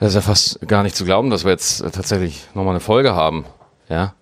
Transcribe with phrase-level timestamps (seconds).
[0.00, 2.80] Das ist ja fast gar nicht zu glauben, dass wir jetzt äh, tatsächlich nochmal eine
[2.80, 3.44] Folge haben.
[3.88, 4.14] Ja.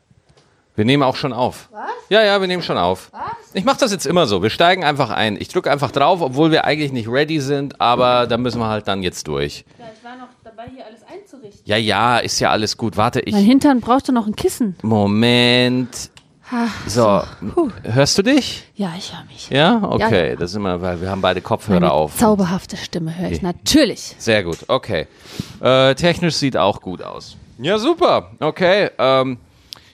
[0.74, 1.68] Wir nehmen auch schon auf.
[1.70, 1.82] Was?
[2.08, 3.10] Ja, ja, wir nehmen schon auf.
[3.12, 3.20] Was?
[3.52, 4.42] Ich mache das jetzt immer so.
[4.42, 5.36] Wir steigen einfach ein.
[5.40, 8.88] Ich drücke einfach drauf, obwohl wir eigentlich nicht ready sind, aber da müssen wir halt
[8.88, 9.64] dann jetzt durch.
[9.78, 11.60] Ja, ich war noch dabei, hier alles einzurichten.
[11.64, 12.96] Ja, ja, ist ja alles gut.
[12.96, 13.46] Warte, Mein ich.
[13.46, 14.76] Hintern brauchte noch ein Kissen.
[14.82, 16.10] Moment.
[16.86, 17.22] So,
[17.54, 17.70] Puh.
[17.82, 18.64] hörst du dich?
[18.74, 19.48] Ja, ich höre mich.
[19.50, 20.30] Ja, okay.
[20.30, 20.36] ja.
[20.36, 22.16] Das ist immer, weil wir haben beide Kopfhörer Meine auf.
[22.16, 23.46] zauberhafte Stimme höre ich Okay.
[23.46, 24.14] natürlich.
[24.18, 25.06] Sehr gut, okay.
[25.60, 27.36] Äh, technisch sieht auch gut aus.
[27.58, 28.32] Ja, super.
[28.40, 28.90] Okay.
[28.98, 29.38] Ähm,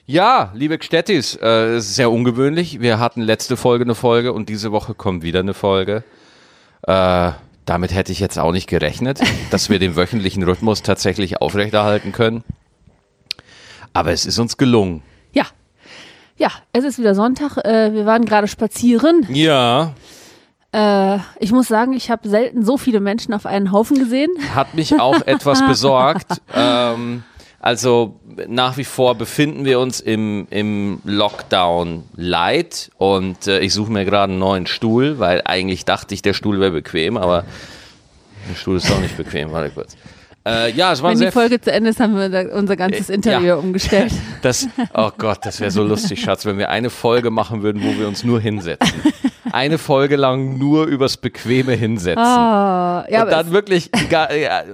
[0.05, 2.81] ja, liebe Gstettis, äh, es ist sehr ungewöhnlich.
[2.81, 6.03] Wir hatten letzte Folge eine Folge und diese Woche kommt wieder eine Folge.
[6.83, 7.31] Äh,
[7.65, 9.19] damit hätte ich jetzt auch nicht gerechnet,
[9.51, 12.43] dass wir den wöchentlichen Rhythmus tatsächlich aufrechterhalten können.
[13.93, 15.03] Aber es ist uns gelungen.
[16.39, 16.49] Ja.
[16.73, 17.57] Es ist wieder Sonntag.
[17.63, 19.27] Äh, wir waren gerade spazieren.
[19.29, 19.93] Ja,
[20.71, 24.29] Äh, ich muss sagen, ich habe selten so viele Menschen auf einen Haufen gesehen.
[24.55, 26.41] hat mich auch etwas besorgt.
[26.55, 27.23] Ähm,
[27.59, 33.91] also nach wie vor befinden wir uns im, im Lockdown Light und äh, ich suche
[33.91, 37.45] mir gerade einen neuen Stuhl, weil eigentlich dachte ich, der Stuhl wäre bequem, aber
[38.49, 39.51] der Stuhl ist auch nicht bequem.
[39.51, 39.97] Warte kurz.
[40.47, 43.09] Äh, ja, es war Wenn sehr die Folge zu Ende ist, haben wir unser ganzes
[43.09, 43.55] Äh, Interieur ja.
[43.55, 44.13] umgestellt.
[44.41, 47.99] Das, oh Gott, das wäre so lustig, Schatz, wenn wir eine Folge machen würden, wo
[47.99, 49.01] wir uns nur hinsetzen.
[49.51, 52.23] Eine Folge lang nur übers bequeme Hinsetzen.
[52.23, 54.27] Ah, ja, und dann wirklich, ja,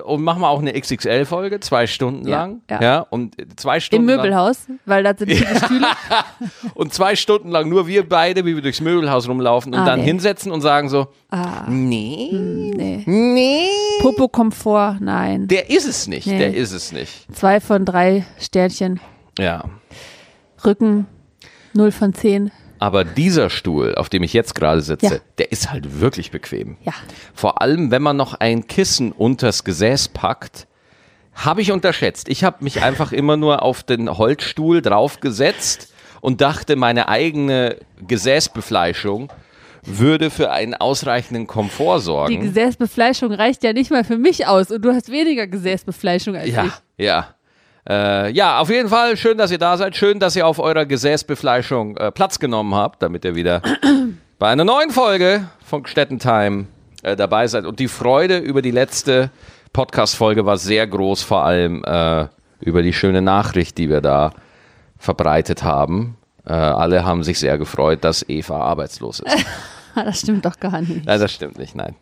[0.03, 2.61] und machen wir auch eine XXL-Folge, zwei Stunden Ja, lang.
[2.69, 2.81] ja.
[2.81, 2.99] Ja.
[3.09, 5.87] und zwei im Stunden lang, Möbelhaus, weil da sind viele Stühle.
[6.73, 9.99] und zwei Stunden lang nur wir beide, wie wir durchs Möbelhaus rumlaufen und Ah, dann
[9.99, 10.05] nee.
[10.05, 13.03] hinsetzen und sagen so, Ah, nee, nee.
[13.05, 13.67] nee.
[14.01, 15.47] Popo-Komfort, nein.
[15.47, 16.37] Der ist es nicht, Nee.
[16.39, 17.27] der ist es nicht.
[17.33, 18.99] Zwei von drei Sternchen.
[19.37, 19.63] Ja.
[20.63, 21.07] Rücken,
[21.73, 22.51] null von zehn.
[22.86, 25.19] Aber dieser Stuhl, auf dem ich jetzt gerade sitze, Ja.
[25.39, 26.78] der ist halt wirklich bequem.
[26.83, 26.94] Ja.
[27.33, 30.67] Vor allem, wenn man noch ein Kissen unters Gesäß packt,
[31.33, 32.30] habe ich unterschätzt.
[32.30, 37.77] Ich habe mich einfach immer nur auf den Holzstuhl draufgesetzt und dachte, meine eigene
[38.08, 39.32] Gesäßbefleischung
[39.83, 42.42] würde für einen ausreichenden Komfort Die sorgen.
[42.42, 46.65] Gesäßbefleischung reicht ja nicht mal für mich aus und du hast weniger Gesäßbefleischung als Ja,
[46.98, 47.05] ich.
[47.05, 47.36] ja.
[47.87, 49.95] Äh, ja, auf jeden Fall schön, dass ihr da seid.
[49.95, 53.61] Schön, dass ihr auf eurer Gesäßbefleischung äh, Platz genommen habt, damit ihr wieder
[54.39, 56.65] bei einer neuen Folge von Stettentime
[57.03, 57.65] äh, dabei seid.
[57.65, 59.29] Und die Freude über die letzte
[59.71, 62.27] Podcast-Folge war sehr groß, vor allem äh,
[62.61, 64.31] über die schöne Nachricht, die wir da
[64.97, 66.17] verbreitet haben.
[66.45, 69.45] Äh, alle haben sich sehr gefreut, dass Eva arbeitslos ist.
[69.95, 71.05] Das stimmt doch gar nicht.
[71.05, 71.95] Nein, das stimmt nicht, nein.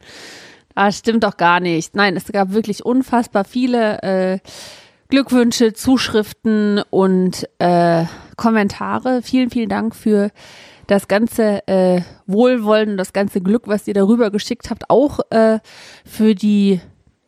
[0.74, 1.96] Das stimmt doch gar nicht.
[1.96, 4.40] Nein, es gab wirklich unfassbar viele äh,
[5.14, 9.22] Glückwünsche, Zuschriften und äh, Kommentare.
[9.22, 10.32] Vielen, vielen Dank für
[10.88, 14.90] das ganze äh, Wohlwollen und das ganze Glück, was ihr darüber geschickt habt.
[14.90, 15.60] Auch äh,
[16.04, 16.82] für die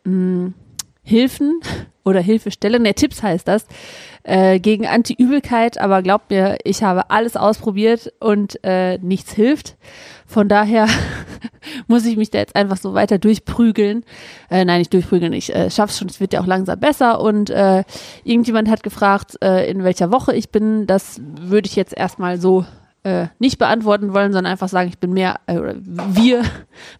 [0.04, 0.54] mh,
[1.04, 1.62] Hilfen
[2.04, 3.68] oder Hilfestellen, ne, Tipps heißt das,
[4.24, 5.78] äh, gegen Anti-Übelkeit.
[5.80, 9.78] Aber glaubt mir, ich habe alles ausprobiert und äh, nichts hilft.
[10.36, 10.90] Von daher
[11.88, 14.04] muss ich mich da jetzt einfach so weiter durchprügeln.
[14.50, 17.22] Äh, nein, nicht durchprügeln, ich äh, schaff's schon, es wird ja auch langsam besser.
[17.22, 17.86] Und äh,
[18.26, 20.88] irgendjemand hat gefragt, äh, in welcher Woche ich bin.
[20.88, 22.66] Das würde ich jetzt erstmal so
[23.04, 26.44] äh, nicht beantworten wollen, sondern einfach sagen, ich bin mehr, äh, oder wir,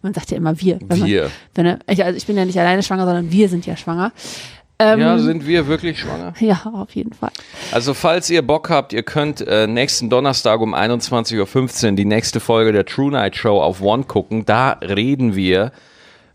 [0.00, 0.78] man sagt ja immer wir.
[0.88, 1.30] Wir.
[1.58, 4.12] Man, er, ich, also ich bin ja nicht alleine schwanger, sondern wir sind ja schwanger.
[4.78, 6.34] Ähm, Ja, sind wir wirklich schwanger?
[6.38, 7.30] ja, auf jeden Fall.
[7.72, 12.40] Also falls ihr Bock habt, ihr könnt äh, nächsten Donnerstag um 21.15 Uhr die nächste
[12.40, 14.44] Folge der True Night Show auf One gucken.
[14.44, 15.72] Da reden wir,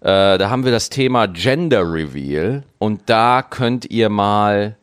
[0.02, 4.76] äh, da haben wir das Thema Gender Reveal und da könnt ihr mal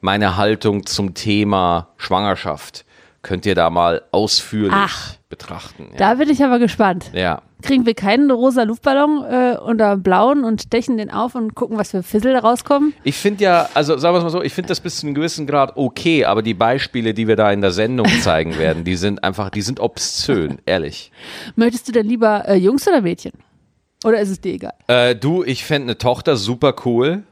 [0.00, 2.84] meine Haltung zum Thema Schwangerschaft,
[3.22, 5.14] könnt ihr da mal ausführlich Ach.
[5.28, 5.88] betrachten.
[5.92, 5.96] Ja.
[5.96, 7.10] Da bin ich aber gespannt.
[7.14, 7.42] ja.
[7.62, 11.92] Kriegen wir keinen rosa Luftballon äh, unter blauen und stechen den auf und gucken, was
[11.92, 12.92] für Fissel da rauskommen?
[13.04, 15.14] Ich finde ja, also sagen wir es mal so, ich finde das bis zu einem
[15.14, 18.96] gewissen Grad okay, aber die Beispiele, die wir da in der Sendung zeigen werden, die
[18.96, 21.12] sind einfach, die sind obszön, ehrlich.
[21.54, 23.32] Möchtest du denn lieber äh, Jungs oder Mädchen?
[24.04, 24.74] Oder ist es dir egal?
[24.88, 27.22] Äh, du, ich fände eine Tochter super cool.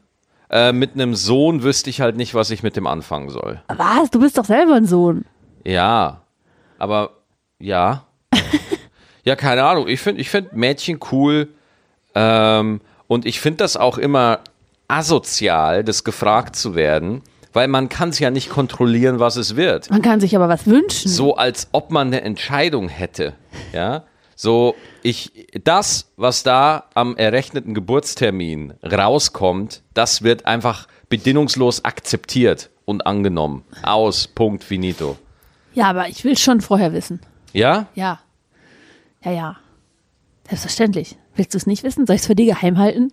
[0.49, 3.61] Äh, mit einem Sohn wüsste ich halt nicht, was ich mit dem anfangen soll.
[3.67, 4.11] Was?
[4.13, 5.25] Du bist doch selber ein Sohn.
[5.65, 6.23] Ja,
[6.79, 7.11] aber
[7.59, 8.05] ja.
[9.25, 9.89] ja, keine Ahnung.
[9.89, 11.49] Ich finde ich find Mädchen cool.
[12.15, 14.41] Ähm, und ich finde das auch immer
[14.89, 17.23] asozial, das gefragt zu werden,
[17.53, 19.91] weil man kann es ja nicht kontrollieren, was es wird.
[19.91, 21.09] Man kann sich aber was wünschen.
[21.09, 23.35] So als ob man eine Entscheidung hätte.
[23.73, 24.05] Ja.
[24.37, 33.07] So, ich, das, was da am errechneten Geburtstermin rauskommt, das wird einfach bedingungslos akzeptiert und
[33.07, 33.65] angenommen.
[33.83, 35.19] Aus, Punkt, finito.
[35.73, 37.21] Ja, aber ich will schon vorher wissen.
[37.53, 37.87] Ja?
[37.95, 38.21] Ja.
[39.25, 39.57] Ja, ja.
[40.49, 41.17] Selbstverständlich.
[41.35, 42.07] Willst du es nicht wissen?
[42.07, 43.13] Soll ich es für dich geheim halten?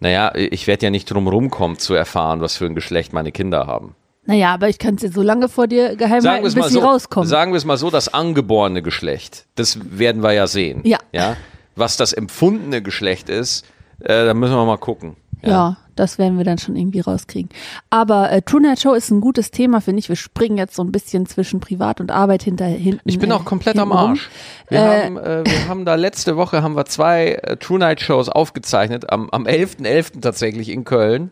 [0.00, 3.66] Naja, ich werde ja nicht drum rumkommen zu erfahren, was für ein Geschlecht meine Kinder
[3.66, 3.94] haben.
[4.26, 6.74] Naja, aber ich kann es dir so lange vor dir geheim Sagen halten, bis sie
[6.74, 7.28] so, rauskommen.
[7.28, 10.80] sagen wir es mal so, das angeborene Geschlecht, das werden wir ja sehen.
[10.84, 10.98] Ja.
[11.12, 11.36] ja?
[11.76, 13.64] Was das empfundene Geschlecht ist,
[14.00, 15.16] äh, da müssen wir mal gucken.
[15.42, 15.76] Ja.
[15.96, 17.48] Das werden wir dann schon irgendwie rauskriegen.
[17.90, 20.08] Aber äh, True Night Show ist ein gutes Thema, finde ich.
[20.08, 23.00] Wir springen jetzt so ein bisschen zwischen Privat und Arbeit hinter hinten.
[23.08, 24.10] Ich bin äh, auch komplett am hinten rum.
[24.10, 24.28] Arsch.
[24.68, 28.00] Wir, Äh, haben, äh, wir haben da letzte Woche haben wir zwei äh, True Night
[28.00, 29.10] Shows aufgezeichnet.
[29.10, 30.20] Am, am 11.11.
[30.20, 31.30] tatsächlich in Köln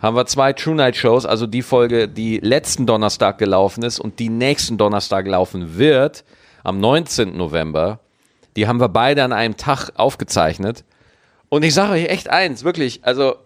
[0.00, 4.18] haben wir zwei True Night Shows, also die Folge, die letzten Donnerstag gelaufen ist und
[4.18, 6.24] die nächsten Donnerstag laufen wird,
[6.64, 7.36] am 19.
[7.36, 8.00] November.
[8.56, 10.84] Die haben wir beide an einem Tag aufgezeichnet.
[11.48, 13.36] Und ich sage euch echt eins, wirklich, also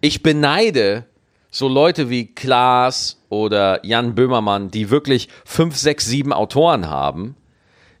[0.00, 1.04] ich beneide
[1.50, 7.36] so Leute wie Klaas oder Jan Böhmermann, die wirklich fünf, sechs, sieben Autoren haben,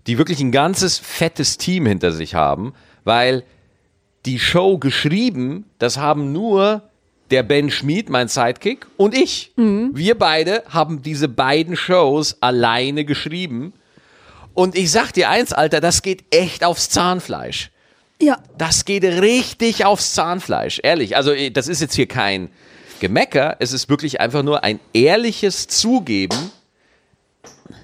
[0.06, 2.74] die wirklich ein ganzes fettes Team hinter sich haben,
[3.04, 3.44] weil
[4.26, 6.82] die Show geschrieben, das haben nur
[7.30, 9.52] der Ben Schmid, mein Sidekick, und ich.
[9.94, 13.72] Wir beide haben diese beiden Shows alleine geschrieben.
[14.52, 17.70] Und ich sag dir eins, Alter, das geht echt aufs Zahnfleisch.
[18.20, 21.16] Ja, Das geht richtig aufs Zahnfleisch, ehrlich.
[21.16, 22.50] Also eh, das ist jetzt hier kein
[23.00, 26.36] Gemecker, es ist wirklich einfach nur ein ehrliches Zugeben,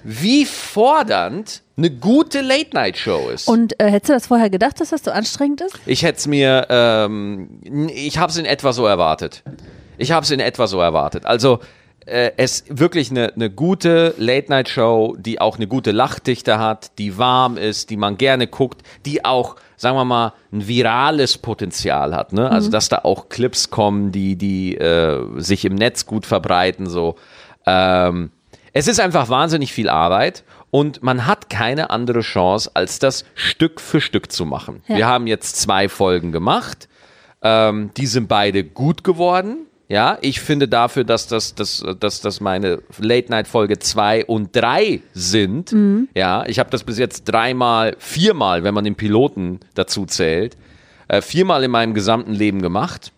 [0.03, 3.47] wie fordernd eine gute Late-Night-Show ist.
[3.47, 5.75] und äh, hättest du das vorher gedacht, dass das so anstrengend ist?
[5.85, 7.61] ich hätte es mir, ähm,
[7.93, 9.43] ich habe es in etwa so erwartet.
[9.97, 11.25] Ich habe es in etwa so erwartet.
[11.25, 11.59] Also
[12.05, 17.57] äh, es wirklich eine, eine gute Late-Night-Show, die auch eine gute Lachdichte hat, die warm
[17.57, 22.33] ist, die man gerne guckt, die auch, sagen wir mal, ein virales Potenzial hat.
[22.33, 22.49] Ne?
[22.49, 26.87] Also dass da auch Clips kommen, die, die äh, sich im Netz gut verbreiten.
[26.87, 27.15] So.
[27.65, 28.31] Ähm,
[28.73, 33.79] es ist einfach wahnsinnig viel Arbeit und man hat keine andere Chance, als das Stück
[33.79, 34.81] für Stück zu machen.
[34.87, 34.97] Ja.
[34.97, 36.89] Wir haben jetzt zwei Folgen gemacht.
[37.43, 39.66] Ähm, die sind beide gut geworden.
[39.89, 45.73] Ja, ich finde dafür, dass das, dass, dass das meine Late-Night-Folge 2 und 3 sind.
[46.13, 50.57] Ja, ich habe das bis jetzt dreimal, viermal, wenn man den Piloten dazu zählt,
[51.07, 53.13] äh, viermal in meinem gesamten Leben gemacht.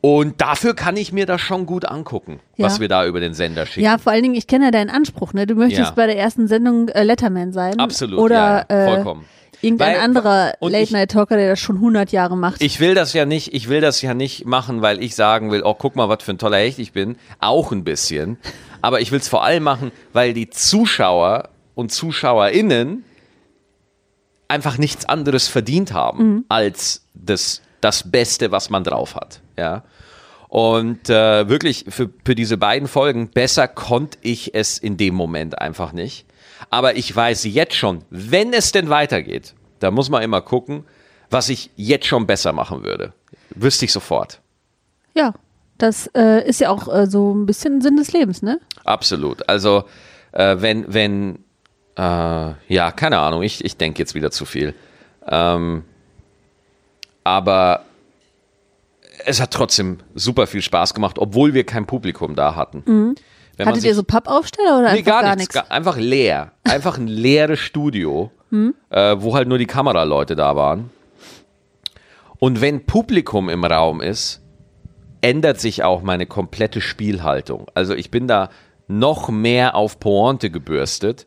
[0.00, 2.64] Und dafür kann ich mir das schon gut angucken, Ja.
[2.66, 3.84] was wir da über den Sender schicken.
[3.84, 5.46] Ja, vor allen Dingen, ich kenne ja deinen Anspruch, ne?
[5.46, 5.94] Du möchtest Ja.
[5.94, 7.78] bei der ersten Sendung äh, Letterman sein.
[7.78, 9.24] Absolut, Oder ja, Äh, vollkommen.
[9.62, 12.60] Irgendein Weil- anderer Late-Night-Talker, der das schon 100 Jahre macht.
[12.62, 15.62] Ich will das ja nicht, ich will das ja nicht machen, weil ich sagen will,
[15.64, 17.16] oh, guck mal, was für ein toller Hecht ich bin.
[17.40, 18.38] Auch ein bisschen.
[18.80, 23.04] Aber ich will es vor allem machen, weil die Zuschauer und ZuschauerInnen
[24.48, 29.40] einfach nichts anderes verdient haben als das, das Beste, was man drauf hat.
[29.58, 29.84] Ja.
[30.52, 35.58] Und äh, wirklich für, für diese beiden Folgen, besser konnte ich es in dem Moment
[35.58, 36.26] einfach nicht.
[36.68, 40.84] Aber ich weiß jetzt schon, wenn es denn weitergeht, da muss man immer gucken,
[41.30, 43.14] was ich jetzt schon besser machen würde.
[43.54, 44.42] Wüsste ich sofort.
[45.14, 45.32] ja,
[45.78, 48.60] das äh, ist ja auch äh, so ein bisschen Sinn des Lebens, ne?
[48.84, 49.48] Absolut.
[49.48, 49.84] Also,
[50.32, 51.36] äh, wenn, wenn,
[51.96, 52.02] äh,
[52.68, 54.74] ja, keine Ahnung, ich, ich denke jetzt wieder zu viel.
[55.26, 55.84] Ähm,
[57.24, 57.86] aber
[59.24, 62.82] es hat trotzdem super viel Spaß gemacht, obwohl wir kein Publikum da hatten.
[63.56, 65.54] Wenn man Hattet ihr so Pappaufsteller oder Nee, einfach gar, gar nichts.
[65.54, 66.52] Gar, einfach leer.
[66.64, 68.30] Einfach ein leeres Studio,
[68.90, 70.90] äh, wo halt nur die Kameraleute da waren.
[72.38, 74.40] Und wenn Publikum im Raum ist,
[75.20, 77.66] ändert sich auch meine komplette Spielhaltung.
[77.74, 78.50] Also ich bin da
[78.88, 81.26] noch mehr auf Pointe gebürstet,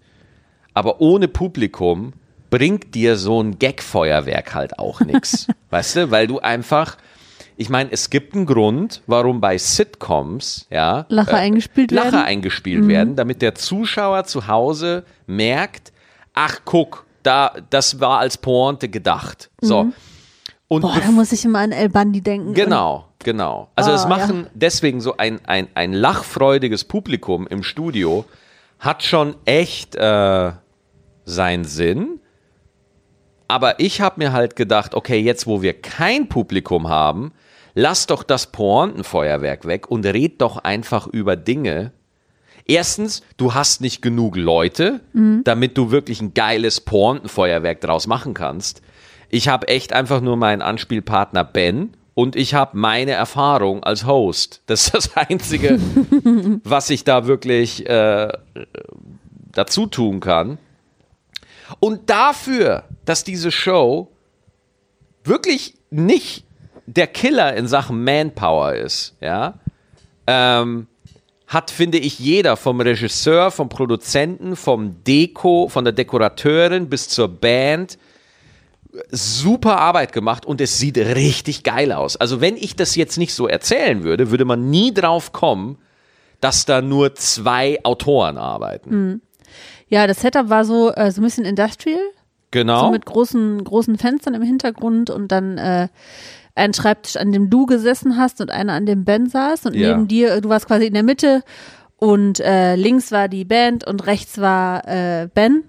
[0.73, 2.13] aber ohne Publikum
[2.49, 5.47] bringt dir so ein Gagfeuerwerk halt auch nichts.
[5.69, 6.97] weißt du, weil du einfach,
[7.57, 12.25] ich meine, es gibt einen Grund, warum bei Sitcoms, ja, Lacher eingespielt Lacher werden?
[12.25, 15.93] eingespielt werden, damit der Zuschauer zu Hause merkt,
[16.33, 19.49] ach guck, da, das war als Pointe gedacht.
[19.61, 19.91] So.
[20.67, 22.53] Und Boah, da muss ich immer an El Bandi denken.
[22.53, 23.69] Genau, genau.
[23.75, 28.25] Also es Ah, machen deswegen so ein, ein, ein lachfreudiges Publikum im Studio
[28.79, 30.51] hat schon echt äh,
[31.23, 32.19] seinen Sinn.
[33.47, 37.31] Aber ich habe mir halt gedacht, okay, jetzt wo wir kein Publikum haben,
[37.75, 41.91] lass doch das Pointenfeuerwerk weg und red doch einfach über Dinge.
[42.65, 45.01] Erstens, du hast nicht genug Leute,
[45.43, 48.81] damit du wirklich ein geiles Pointenfeuerwerk draus machen kannst.
[49.29, 54.61] Ich habe echt einfach nur meinen Anspielpartner Ben und ich habe meine Erfahrung als Host.
[54.65, 55.79] Das ist das Einzige,
[56.63, 58.29] was ich da wirklich äh,
[59.51, 60.57] dazu tun kann.
[61.79, 64.11] Und dafür, dass diese Show
[65.23, 66.45] wirklich nicht
[66.85, 69.55] der Killer in Sachen Manpower ist, ja,
[70.27, 70.87] ähm,
[71.47, 77.27] hat, finde ich, jeder vom Regisseur, vom Produzenten, vom Deko, von der Dekorateurin bis zur
[77.27, 77.97] Band
[79.11, 82.15] super Arbeit gemacht und es sieht richtig geil aus.
[82.17, 85.77] Also wenn ich das jetzt nicht so erzählen würde, würde man nie drauf kommen,
[86.41, 89.21] dass da nur zwei Autoren arbeiten.
[89.87, 91.99] Ja, das Setup war so, äh, so ein bisschen industrial.
[92.51, 92.85] Genau.
[92.85, 95.87] So mit großen, großen Fenstern im Hintergrund und dann äh,
[96.55, 99.65] ein Schreibtisch, an dem du gesessen hast und einer, an dem Ben saß.
[99.65, 99.89] Und Ja.
[99.89, 101.43] neben dir, du warst quasi in der Mitte
[101.97, 105.63] und äh, links war die Band und rechts war äh, Ben.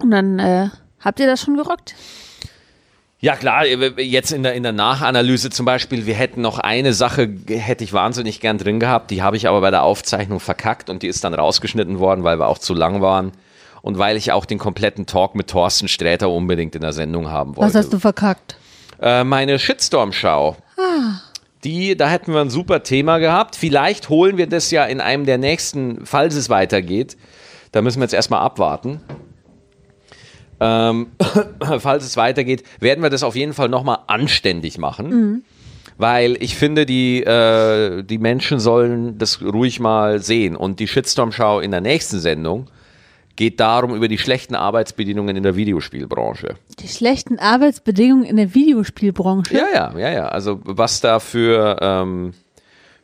[0.00, 0.68] Und dann äh,
[1.00, 1.94] habt ihr das schon gerockt?
[3.20, 7.28] Ja klar, jetzt in der, in der Nachanalyse zum Beispiel, wir hätten noch eine Sache,
[7.48, 11.02] hätte ich wahnsinnig gern drin gehabt, die habe ich aber bei der Aufzeichnung verkackt und
[11.02, 13.32] die ist dann rausgeschnitten worden, weil wir auch zu lang waren
[13.82, 17.56] und weil ich auch den kompletten Talk mit Thorsten Sträter unbedingt in der Sendung haben
[17.56, 17.68] wollte.
[17.68, 18.56] Was hast du verkackt?
[19.00, 20.56] Äh, meine Shitstorm-Schau.
[21.64, 23.56] Die, da hätten wir ein super Thema gehabt.
[23.56, 27.16] Vielleicht holen wir das ja in einem der nächsten, falls es weitergeht.
[27.72, 29.00] Da müssen wir jetzt erstmal abwarten.
[30.60, 31.08] Ähm,
[31.78, 35.44] falls es weitergeht, werden wir das auf jeden Fall nochmal anständig machen.
[35.96, 40.54] Weil ich finde, die, äh, die Menschen sollen das ruhig mal sehen.
[40.54, 42.68] Und die Shitstorm-Schau in der nächsten Sendung
[43.38, 46.56] geht darum über die schlechten Arbeitsbedingungen in der Videospielbranche.
[46.80, 49.54] Die schlechten Arbeitsbedingungen in der Videospielbranche.
[49.56, 50.26] Ja, ja, ja, ja.
[50.26, 52.34] Also was da für, ähm,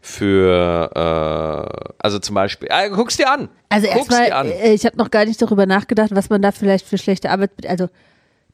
[0.01, 3.49] für, äh, also zum Beispiel, äh, guck's dir an.
[3.69, 6.99] Also erstmal, äh, ich habe noch gar nicht darüber nachgedacht, was man da vielleicht für
[6.99, 7.81] schlechte Arbeitsbedingungen.
[7.81, 7.95] Also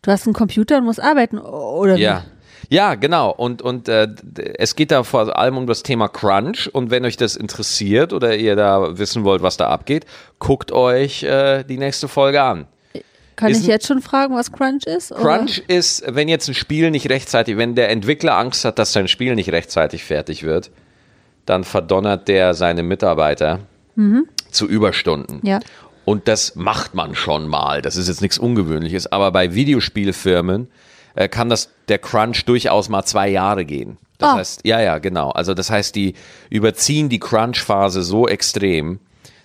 [0.02, 2.02] du hast einen Computer und musst arbeiten oder wie?
[2.70, 2.94] Ja.
[2.94, 3.30] Genau.
[3.30, 4.08] Und, und äh,
[4.58, 6.70] es geht da vor allem um das Thema Crunch.
[6.72, 10.06] Und wenn euch das interessiert oder ihr da wissen wollt, was da abgeht,
[10.38, 12.66] guckt euch äh, die nächste Folge an.
[13.36, 15.12] Kann Ist ich jetzt schon fragen, was Crunch ist?
[15.12, 15.20] oder?
[15.22, 19.08] Crunch ist, wenn jetzt ein Spiel nicht rechtzeitig, wenn der Entwickler Angst hat, dass sein
[19.08, 20.70] Spiel nicht rechtzeitig fertig wird,
[21.46, 23.60] dann verdonnert der seine Mitarbeiter
[24.50, 25.40] zu Überstunden.
[25.42, 25.60] Ja.
[26.04, 27.82] Und das macht man schon mal.
[27.82, 29.10] Das ist jetzt nichts Ungewöhnliches.
[29.10, 30.68] Aber bei Videospielfirmen
[31.14, 33.98] äh, kann das der Crunch durchaus mal zwei Jahre gehen.
[34.18, 34.36] Das Ah.
[34.36, 35.30] heißt, ja, ja, genau.
[35.30, 36.14] Also das heißt, die
[36.50, 39.00] überziehen die Crunch-Phase so extrem,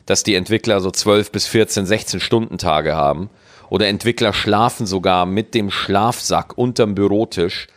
[0.06, 3.30] dass die Entwickler so 12 bis 14, 16 Stunden Tage haben.
[3.70, 7.68] Oder Entwickler schlafen sogar mit dem Schlafsack unterm Bürotisch,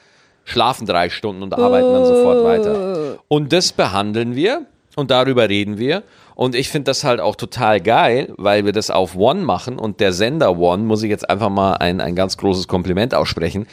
[0.45, 3.19] schlafen drei Stunden und arbeiten dann sofort weiter.
[3.29, 4.67] Und das behandeln wir
[4.97, 6.03] und darüber reden wir.
[6.39, 9.99] Und ich finde das halt auch total geil, weil wir das auf One machen und
[9.99, 13.67] der Sender One, muss ich jetzt einfach mal ein, ein ganz großes Kompliment aussprechen,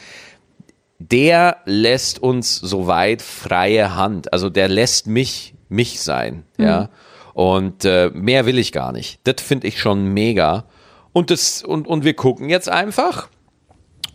[0.98, 4.32] der lässt uns soweit freie Hand.
[4.32, 6.90] Also der lässt mich mich sein, ja.
[7.34, 9.20] Und äh, mehr will ich gar nicht.
[9.22, 10.64] Das finde ich schon mega.
[11.12, 13.28] Und, das, und, und wir gucken jetzt einfach,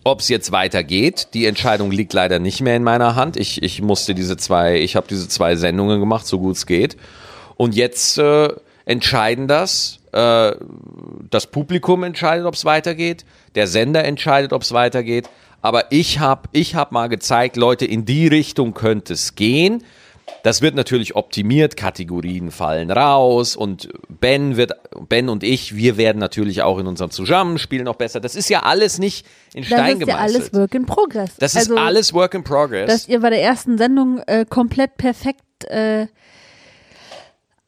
[0.03, 1.29] ob es jetzt weitergeht.
[1.35, 3.37] Die Entscheidung liegt leider nicht mehr in meiner Hand.
[3.37, 6.97] Ich, ich musste diese zwei, ich habe diese zwei Sendungen gemacht, so gut es geht.
[7.61, 8.49] Und jetzt äh,
[8.85, 9.99] entscheiden das.
[10.13, 10.53] Äh,
[11.29, 13.23] das Publikum entscheidet, ob es weitergeht.
[13.53, 15.29] Der Sender entscheidet, ob es weitergeht.
[15.61, 19.83] Aber ich habe ich hab mal gezeigt, Leute, in die Richtung könnte es gehen.
[20.41, 24.71] Das wird natürlich optimiert, Kategorien fallen raus und Ben wird,
[25.07, 28.19] Ben und ich, wir werden natürlich auch in unserem Zusammenspiel noch besser.
[28.19, 30.53] Das ist ja alles nicht in Das Stein ist ja alles gemeißelt.
[30.55, 31.29] Work in Progress.
[31.37, 32.87] Das also, ist alles Work in Progress.
[32.87, 36.07] Dass ihr bei der ersten Sendung äh, komplett perfekt äh,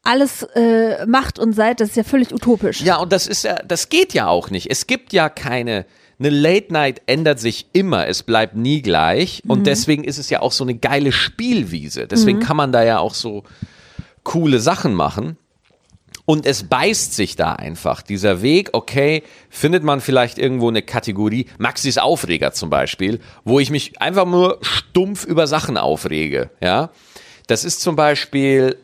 [0.04, 2.82] alles äh, macht und seid, das ist ja völlig utopisch.
[2.82, 4.70] Ja, und das ist ja, das geht ja auch nicht.
[4.70, 5.86] Es gibt ja keine,
[6.18, 9.42] eine Late Night ändert sich immer, es bleibt nie gleich.
[9.46, 12.06] Und deswegen ist es ja auch so eine geile Spielwiese.
[12.06, 13.44] Deswegen kann man da ja auch so
[14.22, 15.36] coole Sachen machen.
[16.26, 18.00] Und es beißt sich da einfach.
[18.00, 23.70] Dieser Weg, okay, findet man vielleicht irgendwo eine Kategorie, Maxis Aufreger zum Beispiel, wo ich
[23.70, 26.90] mich einfach nur stumpf über Sachen aufrege, ja.
[27.46, 28.78] Das ist zum Beispiel,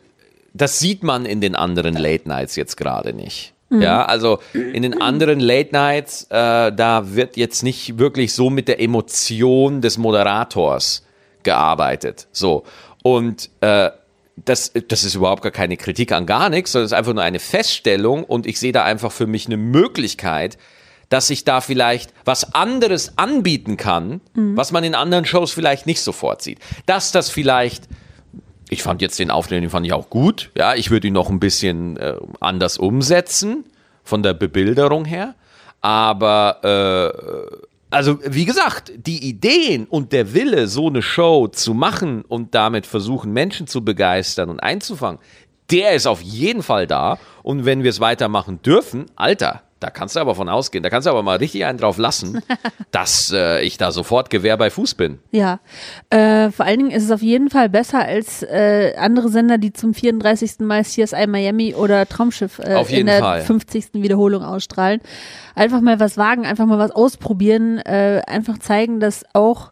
[0.53, 3.53] das sieht man in den anderen Late Nights jetzt gerade nicht.
[3.73, 8.67] Ja, also in den anderen Late Nights, äh, da wird jetzt nicht wirklich so mit
[8.67, 11.05] der Emotion des Moderators
[11.43, 12.27] gearbeitet.
[12.33, 12.63] So.
[13.01, 13.91] Und äh,
[14.35, 17.23] das, das ist überhaupt gar keine Kritik an gar nichts, sondern es ist einfach nur
[17.23, 20.57] eine Feststellung und ich sehe da einfach für mich eine Möglichkeit,
[21.07, 26.01] dass ich da vielleicht was anderes anbieten kann, was man in anderen Shows vielleicht nicht
[26.01, 26.59] sofort sieht.
[26.85, 27.83] Dass das vielleicht,
[28.71, 31.29] ich fand jetzt den Auftritt, den fand ich auch gut, ja, ich würde ihn noch
[31.29, 33.65] ein bisschen äh, anders umsetzen,
[34.03, 35.35] von der Bebilderung her,
[35.81, 37.57] aber äh,
[37.89, 42.87] also wie gesagt, die Ideen und der Wille, so eine Show zu machen und damit
[42.87, 45.19] versuchen, Menschen zu begeistern und einzufangen,
[45.69, 47.19] der ist auf jeden Fall da.
[47.43, 50.83] Und wenn wir es weitermachen dürfen, Alter, Da kannst du aber von ausgehen.
[50.83, 52.41] Da kannst du aber mal richtig einen drauf lassen,
[52.91, 55.17] dass äh, ich da sofort Gewehr bei Fuß bin.
[55.31, 55.59] Ja,
[56.11, 59.73] äh, vor allen Dingen ist es auf jeden Fall besser als äh, andere Sender, die
[59.73, 60.59] zum 34.
[60.59, 63.41] Mal CSI Miami oder Traumschiff äh, in der Fall.
[63.41, 63.93] 50.
[63.93, 65.01] Wiederholung ausstrahlen.
[65.55, 69.71] Einfach mal was wagen, einfach mal was ausprobieren, äh, einfach zeigen, dass auch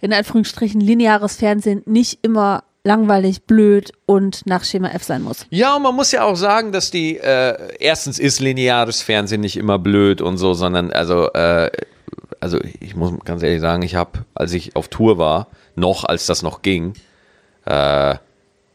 [0.00, 5.46] in Anführungsstrichen lineares Fernsehen nicht immer langweilig, blöd und nach Schema F sein muss.
[5.50, 9.56] Ja, und man muss ja auch sagen, dass die, äh, erstens ist lineares Fernsehen nicht
[9.56, 11.70] immer blöd und so, sondern, also, äh,
[12.40, 16.26] also ich muss ganz ehrlich sagen, ich habe, als ich auf Tour war, noch, als
[16.26, 16.92] das noch ging,
[17.64, 18.16] äh,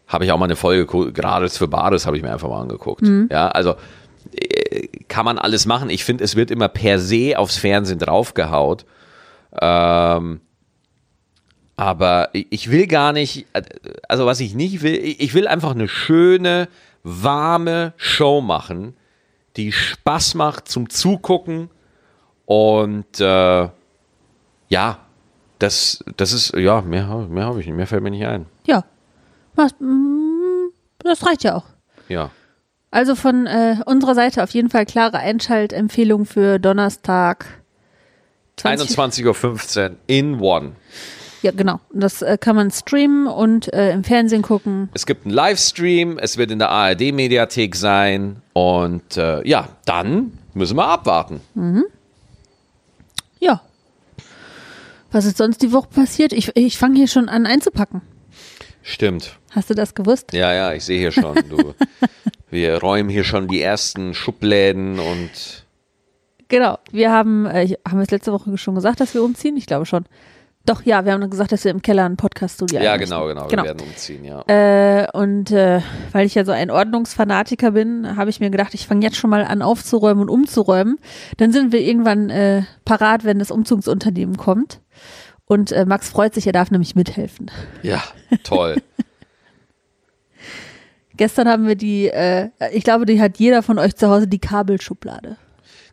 [0.07, 3.03] habe ich auch mal eine Folge, Grades für Bares habe ich mir einfach mal angeguckt.
[3.29, 3.75] Ja, also
[4.33, 5.91] äh, kann man alles machen.
[5.91, 8.85] Ich finde, es wird immer per se aufs Fernsehen draufgehaut.
[9.61, 10.41] Ähm,
[11.79, 13.45] aber ich will gar nicht,
[14.09, 16.67] also was ich nicht will, ich will einfach eine schöne,
[17.03, 18.97] warme Show machen,
[19.55, 21.69] die Spaß macht zum Zugucken
[22.43, 23.69] und äh,
[24.67, 24.99] ja,
[25.59, 28.45] das, das ist, ja, mehr, mehr habe ich nicht, mehr fällt mir nicht ein.
[28.67, 28.83] Ja,
[29.55, 31.65] mm, das reicht ja auch.
[32.09, 32.29] Ja.
[32.91, 37.45] Also von äh, unserer Seite auf jeden Fall klare Einschaltempfehlung für Donnerstag.
[38.57, 40.73] 20 21.15 Uhr in One.
[41.41, 41.79] Ja, genau.
[41.93, 44.89] Das äh, kann man streamen und äh, im Fernsehen gucken.
[44.93, 50.75] Es gibt einen Livestream, es wird in der ARD-Mediathek sein und äh, ja, dann müssen
[50.75, 51.41] wir abwarten.
[53.39, 53.61] Ja.
[55.11, 56.33] Was ist sonst die Woche passiert?
[56.33, 58.01] Ich, ich fange hier schon an einzupacken.
[58.81, 59.37] Stimmt.
[59.51, 60.33] Hast du das gewusst?
[60.33, 61.35] Ja, ja, ich sehe hier schon.
[61.49, 61.73] Du,
[62.49, 65.65] wir räumen hier schon die ersten Schubläden und
[66.49, 66.79] Genau.
[66.91, 69.55] Wir haben, äh, haben wir es letzte Woche schon gesagt, dass wir umziehen?
[69.55, 70.05] Ich glaube schon.
[70.69, 73.63] Doch, ja, wir haben gesagt, dass wir im Keller ein Podcast-Studio ja, genau, genau, genau.
[73.63, 74.43] wir werden umziehen, ja.
[74.47, 78.85] Äh, und äh, weil ich ja so ein Ordnungsfanatiker bin, habe ich mir gedacht, ich
[78.85, 80.99] fange jetzt schon mal an aufzuräumen und umzuräumen.
[81.37, 84.79] Dann sind wir irgendwann äh, parat, wenn das Umzugsunternehmen kommt.
[85.45, 87.49] Und äh, Max freut sich, er darf nämlich mithelfen.
[87.81, 88.03] Ja,
[88.43, 88.75] toll.
[91.17, 94.37] Gestern haben wir die, äh, ich glaube, die hat jeder von euch zu Hause, die
[94.37, 95.37] Kabelschublade.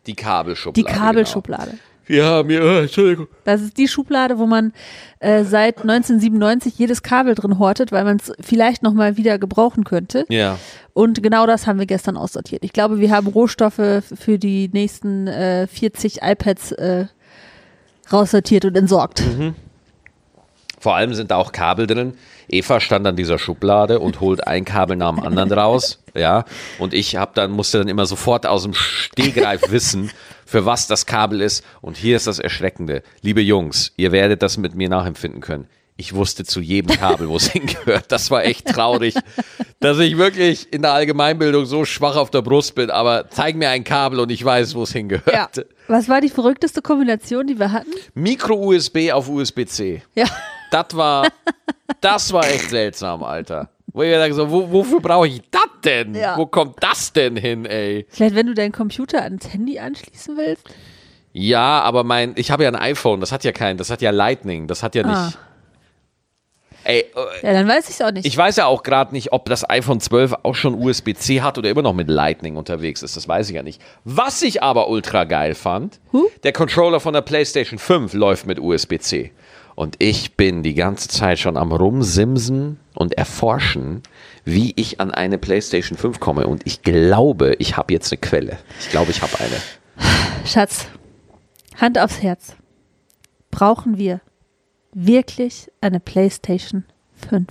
[0.05, 0.87] Die Kabelschublade.
[0.87, 1.71] Die Kabelschublade.
[1.71, 1.81] Genau.
[2.07, 3.27] Wir haben hier, äh, Entschuldigung.
[3.43, 4.73] Das ist die Schublade, wo man
[5.19, 10.25] äh, seit 1997 jedes Kabel drin hortet, weil man es vielleicht nochmal wieder gebrauchen könnte.
[10.29, 10.57] Ja.
[10.93, 12.63] Und genau das haben wir gestern aussortiert.
[12.63, 17.05] Ich glaube, wir haben Rohstoffe für die nächsten äh, 40 iPads äh,
[18.11, 19.21] raussortiert und entsorgt.
[20.79, 22.13] Vor allem sind da auch Kabel drin.
[22.49, 26.45] Eva stand an dieser Schublade und holt ein Kabel nach dem anderen raus, ja.
[26.79, 30.11] Und ich hab dann musste dann immer sofort aus dem Stehgreif wissen,
[30.47, 31.63] für was das Kabel ist.
[31.81, 35.67] Und hier ist das Erschreckende, liebe Jungs, ihr werdet das mit mir nachempfinden können.
[35.99, 38.11] Ich wusste zu jedem Kabel, wo es hingehört.
[38.11, 39.15] Das war echt traurig,
[39.79, 42.91] dass ich wirklich in der Allgemeinbildung so schwach auf der Brust bin.
[42.91, 45.57] Aber zeig mir ein Kabel und ich weiß, wo es hingehört.
[45.57, 45.63] Ja.
[45.87, 47.89] Was war die verrückteste Kombination, die wir hatten?
[48.13, 50.03] Micro-USB auf USB-C.
[50.13, 50.25] Ja.
[50.69, 51.29] Das war,
[52.01, 53.69] das war echt seltsam, Alter.
[53.97, 56.13] Wo ich mir denke, so, wo, wofür brauche ich das denn?
[56.13, 56.37] Ja.
[56.37, 58.05] Wo kommt das denn hin, ey?
[58.09, 60.63] Vielleicht, wenn du deinen Computer ans Handy anschließen willst?
[61.33, 64.11] Ja, aber mein, ich habe ja ein iPhone, das hat ja kein, das hat ja
[64.11, 65.15] Lightning, das hat ja nicht.
[65.15, 65.33] Ah.
[66.83, 68.25] Ey, äh, Ja, dann weiß ich es auch nicht.
[68.27, 71.69] ich weiß ja auch gerade nicht, ob das iPhone 12 auch schon USB-C hat oder
[71.69, 73.17] immer noch mit Lightning unterwegs ist.
[73.17, 73.81] Das weiß ich ja nicht.
[74.03, 76.29] Was ich aber ultra geil fand, Huh?
[76.43, 79.31] der Controller von der PlayStation 5 läuft mit USB-C.
[79.77, 84.01] Und ich bin die ganze Zeit schon am Rumsimsen und erforschen,
[84.43, 86.47] wie ich an eine PlayStation 5 komme.
[86.47, 88.57] Und ich glaube, ich habe jetzt eine Quelle.
[88.79, 90.47] Ich glaube, ich habe eine.
[90.47, 90.87] Schatz,
[91.79, 92.55] Hand aufs Herz.
[93.51, 94.19] Brauchen wir
[94.95, 96.83] wirklich eine PlayStation
[97.29, 97.45] 5?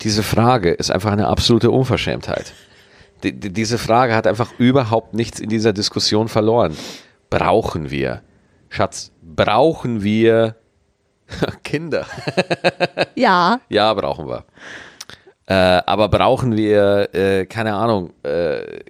[0.00, 2.54] Diese Frage ist einfach eine absolute Unverschämtheit.
[3.24, 6.74] Die, die, diese Frage hat einfach überhaupt nichts in dieser Diskussion verloren.
[7.28, 8.22] Brauchen wir,
[8.70, 10.56] Schatz, brauchen wir
[11.64, 12.06] Kinder?
[13.14, 13.60] Ja.
[13.68, 14.44] Ja, brauchen wir.
[15.46, 18.80] Äh, aber brauchen wir, äh, keine Ahnung, äh,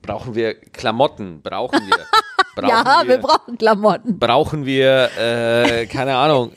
[0.00, 1.42] brauchen wir Klamotten?
[1.42, 1.98] Brauchen wir?
[2.56, 4.18] Brauchen ja, wir, brauchen Klamotten.
[4.18, 6.50] brauchen wir, äh, keine Ahnung,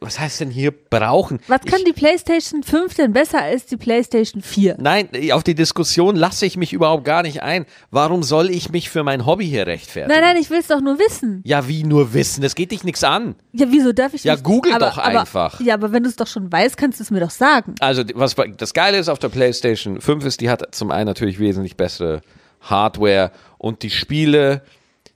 [0.00, 1.40] was heißt denn hier brauchen?
[1.46, 4.76] Was kann ich, die PlayStation 5 denn besser als die PlayStation 4?
[4.78, 7.66] Nein, auf die Diskussion lasse ich mich überhaupt gar nicht ein.
[7.90, 10.08] Warum soll ich mich für mein Hobby hier rechtfertigen?
[10.14, 11.42] Nein, nein, ich will es doch nur wissen.
[11.44, 12.40] Ja, wie nur wissen?
[12.42, 13.34] Das geht dich nichts an.
[13.52, 14.44] Ja, wieso darf ich Ja, nicht?
[14.44, 15.60] google aber, doch aber, einfach.
[15.60, 17.74] Ja, aber wenn du es doch schon weißt, kannst du es mir doch sagen.
[17.80, 21.38] Also, was das Geile ist auf der PlayStation 5 ist, die hat zum einen natürlich
[21.38, 22.22] wesentlich bessere
[22.62, 24.62] Hardware und die Spiele.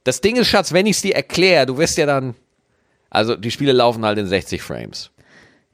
[0.05, 2.35] Das Ding ist, Schatz, wenn ich es dir erkläre, du wirst ja dann.
[3.15, 5.11] Also, die Spiele laufen halt in 60 Frames.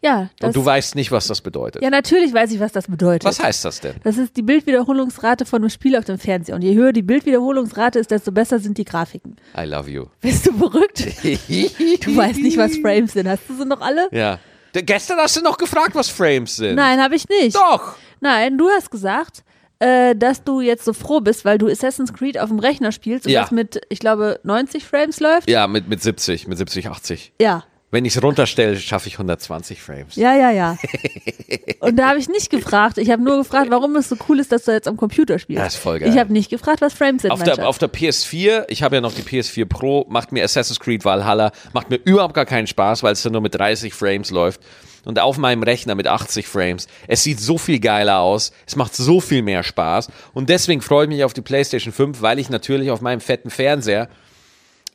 [0.02, 1.82] Ja, das, Und du weißt nicht, was das bedeutet.
[1.82, 3.24] ja, natürlich weiß ich, was das bedeutet.
[3.24, 3.96] Was heißt das denn?
[4.02, 6.54] Das ist die Bildwiederholungsrate von einem Spiel auf dem Fernseher.
[6.54, 9.36] Und je höher die Bildwiederholungsrate ist, desto besser sind die Grafiken.
[9.54, 10.06] I love you.
[10.22, 11.00] Bist du verrückt?
[11.22, 13.28] Du weißt nicht, was Frames sind.
[13.28, 14.08] Hast du sie noch alle?
[14.10, 14.38] Ja.
[14.72, 16.76] Gestern hast du noch gefragt, was Frames sind.
[16.76, 17.54] Nein, habe ich nicht.
[17.56, 17.96] Doch.
[18.20, 19.42] Nein, du hast gesagt,
[19.80, 23.26] äh, dass du jetzt so froh bist, weil du Assassin's Creed auf dem Rechner spielst
[23.26, 23.42] und Ja.
[23.42, 25.50] das mit, ich glaube, 90 Frames läuft.
[25.50, 27.32] Ja, mit, mit 70, mit 70, 80.
[27.40, 27.64] Ja.
[27.92, 30.14] Wenn ich es runterstelle, schaffe ich 120 Frames.
[30.14, 30.76] Ja, ja, ja.
[31.80, 32.98] Und da habe ich nicht gefragt.
[32.98, 35.60] Ich habe nur gefragt, warum es so cool ist, dass du jetzt am Computer spielst.
[35.60, 36.08] Das ist voll geil.
[36.08, 37.32] Ich habe nicht gefragt, was Frames sind.
[37.32, 40.78] Auf der, auf der PS4, ich habe ja noch die PS4 Pro, macht mir Assassin's
[40.78, 44.30] Creed Valhalla, macht mir überhaupt gar keinen Spaß, weil es dann nur mit 30 Frames
[44.30, 44.60] läuft.
[45.04, 46.86] Und auf meinem Rechner mit 80 Frames.
[47.08, 48.52] Es sieht so viel geiler aus.
[48.66, 50.08] Es macht so viel mehr Spaß.
[50.34, 53.50] Und deswegen freue ich mich auf die PlayStation 5, weil ich natürlich auf meinem fetten
[53.50, 54.08] Fernseher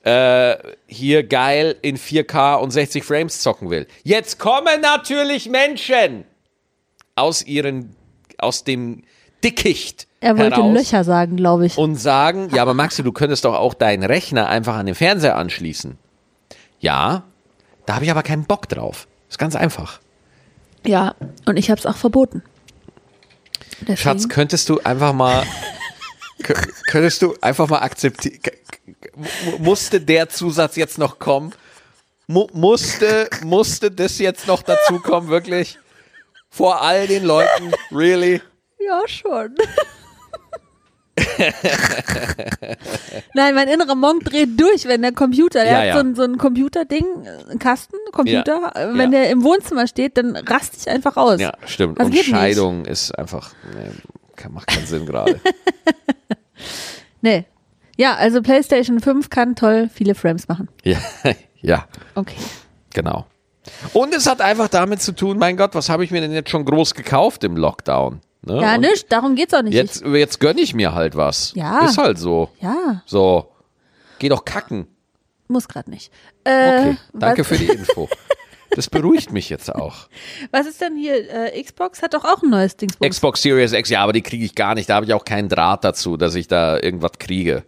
[0.04, 3.88] äh, hier geil in 4K und 60 Frames zocken will.
[4.04, 6.26] Jetzt kommen natürlich Menschen
[7.16, 7.96] aus ihren,
[8.38, 9.04] aus dem
[9.44, 11.78] Dickicht er wollte heraus Löcher sagen, glaube ich.
[11.78, 15.36] und sagen, ja, aber Maxi, du könntest doch auch deinen Rechner einfach an den Fernseher
[15.36, 16.00] anschließen.
[16.80, 17.24] Ja,
[17.86, 19.08] da habe ich aber keinen Bock drauf.
[19.30, 20.00] Ist ganz einfach.
[20.86, 22.44] Ja, und ich habe es auch verboten.
[23.82, 25.46] Deswegen, Schatz, könntest du einfach mal,
[26.44, 28.40] kö- könntest du einfach mal akzeptieren,
[29.60, 31.54] musste der Zusatz jetzt noch kommen?
[32.28, 35.78] Mu musste, musste das jetzt noch dazu kommen, wirklich?
[36.50, 38.42] Vor all den Leuten, really?
[38.80, 39.56] Ja, schon.
[43.34, 45.94] Nein, mein innerer Monk dreht durch, wenn der Computer, der Ja, hat ja.
[45.96, 49.88] so ein, so ein Computerding, äh, ein Kasten, Computer, Ja, äh, wenn der im Wohnzimmer
[49.88, 51.40] steht, dann raste ich einfach aus.
[51.40, 52.00] Ja, stimmt.
[52.00, 52.36] Das Und geht nicht.
[52.36, 55.40] Scheidung ist einfach, nee, macht keinen Sinn gerade.
[57.22, 57.46] Nee.
[57.98, 60.68] Ja, also PlayStation 5 kann toll viele Frames machen.
[60.84, 61.00] ja,
[61.62, 61.88] ja.
[62.14, 62.36] Okay.
[62.94, 63.26] Genau.
[63.94, 66.52] Und es hat einfach damit zu tun, mein Gott, was habe ich mir denn jetzt
[66.52, 68.22] schon groß gekauft im Lockdown?
[68.46, 68.62] Ne?
[68.62, 69.74] Ja, nicht, darum geht's auch nicht.
[69.74, 71.54] Jetzt, jetzt gönne ich mir halt was.
[71.56, 71.86] Ja.
[71.86, 72.50] Ist halt so.
[72.62, 73.52] Ja, So.
[74.20, 74.88] Geh doch kacken.
[75.48, 76.12] muss gerade nicht.
[76.44, 76.98] Äh, Okay.
[77.14, 78.08] Danke was, für die Info.
[78.72, 80.08] Das beruhigt mich jetzt auch.
[80.52, 81.54] Was ist denn hier?
[81.54, 83.10] Äh, Xbox hat doch auch ein neues Dingsbums.
[83.10, 84.90] Xbox Series X, ja, aber die kriege ich gar nicht.
[84.90, 87.64] Da habe ich auch keinen Draht dazu, dass ich da irgendwas kriege.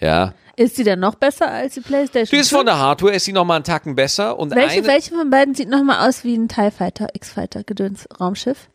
[0.00, 0.34] Ja.
[0.56, 2.36] ist die denn noch besser als die PlayStation?
[2.36, 2.58] Die ist 5?
[2.58, 4.38] von der Hardware, ist sie nochmal einen Tacken besser.
[4.38, 8.08] Und Welche, eine, welche von beiden sieht nochmal aus wie ein TIE Fighter, X-Fighter, Gedöns,
[8.20, 8.68] Raumschiff?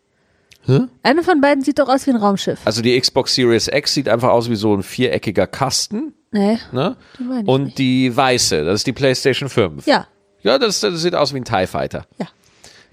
[1.04, 2.60] Eine von beiden sieht doch aus wie ein Raumschiff.
[2.66, 6.14] Also die Xbox Series X sieht einfach aus wie so ein viereckiger Kasten.
[6.32, 6.58] Nee.
[6.72, 6.96] Ne?
[7.20, 7.78] Die Und nicht.
[7.78, 9.86] die weiße, das ist die PlayStation 5.
[9.88, 10.08] Ja,
[10.44, 12.06] Ja, das, das sieht aus wie ein TIE Fighter.
[12.20, 12.28] ja.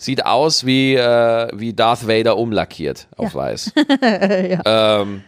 [0.00, 3.38] Sieht aus wie, äh, wie Darth Vader umlackiert auf Ja.
[3.38, 3.72] weiß.
[4.64, 5.22] ähm,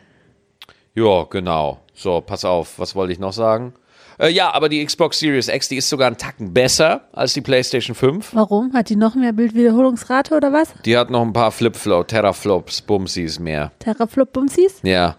[0.94, 1.80] ja, genau.
[1.94, 3.74] So, pass auf, was wollte ich noch sagen?
[4.20, 7.40] Äh, ja, aber die Xbox Series X, die ist sogar einen Tacken besser als die
[7.40, 8.34] PlayStation 5.
[8.34, 8.74] Warum?
[8.74, 10.68] Hat die noch mehr Bildwiederholungsrate oder was?
[10.84, 13.72] Die hat noch ein paar Flip-Flop, Teraflops, Bumsies mehr.
[13.78, 14.80] Terraflop Bumsies?
[14.82, 15.16] Ja.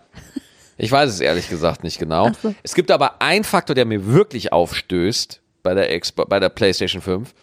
[0.77, 2.29] Ich weiß es ehrlich gesagt nicht genau.
[2.41, 2.53] So.
[2.63, 7.01] Es gibt aber einen Faktor, der mir wirklich aufstößt bei der, Xbox, bei der PlayStation
[7.01, 7.33] 5.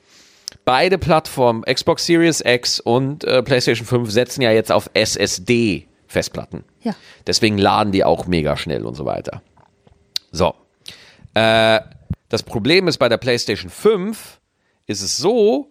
[0.65, 6.65] Beide Plattformen, Xbox Series X und äh, PlayStation 5, setzen ja jetzt auf SSD-Festplatten.
[6.83, 6.95] Ja.
[7.27, 9.43] Deswegen laden die auch mega schnell und so weiter.
[10.31, 10.55] So.
[11.39, 11.81] Äh,
[12.29, 14.41] das Problem ist bei der PlayStation 5
[14.87, 15.71] ist es so,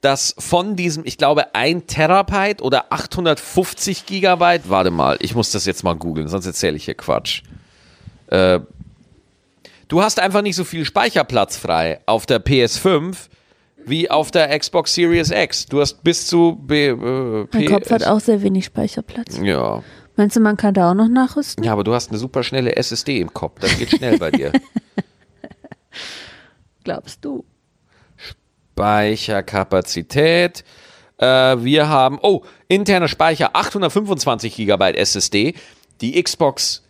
[0.00, 5.66] dass von diesem, ich glaube, 1 Terabyte oder 850 Gigabyte, warte mal, ich muss das
[5.66, 7.42] jetzt mal googeln, sonst erzähle ich hier Quatsch.
[8.28, 8.60] Äh,
[9.88, 13.16] du hast einfach nicht so viel Speicherplatz frei auf der PS5
[13.84, 15.66] wie auf der Xbox Series X.
[15.66, 19.38] Du hast bis zu B, äh, Mein Kopf hat auch sehr wenig Speicherplatz.
[19.42, 19.82] ja.
[20.18, 21.62] Meinst du, man kann da auch noch nachrüsten?
[21.62, 23.60] ja, aber du hast eine super schnelle SSD im Kopf.
[23.60, 24.50] Das geht schnell bei dir.
[26.84, 27.44] Glaubst du?
[28.74, 30.64] Speicherkapazität.
[31.18, 31.24] Äh,
[31.62, 35.54] wir haben, oh, interner Speicher 825 Gigabyte SSD.
[36.00, 36.84] Die Xbox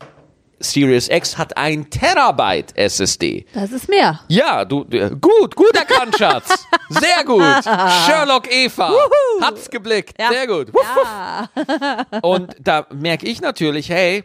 [0.61, 3.47] Series X hat ein Terabyte SSD.
[3.55, 4.21] Das ist mehr.
[4.29, 6.67] Ja, du, äh, gut, gut erkannt, Schatz.
[6.89, 7.43] Sehr gut.
[8.07, 8.93] Sherlock Eva
[9.41, 10.19] hat's geblickt.
[10.19, 10.31] Ja.
[10.31, 10.73] Sehr gut.
[10.75, 12.23] Wuff, wuff.
[12.23, 14.25] Und da merke ich natürlich, hey,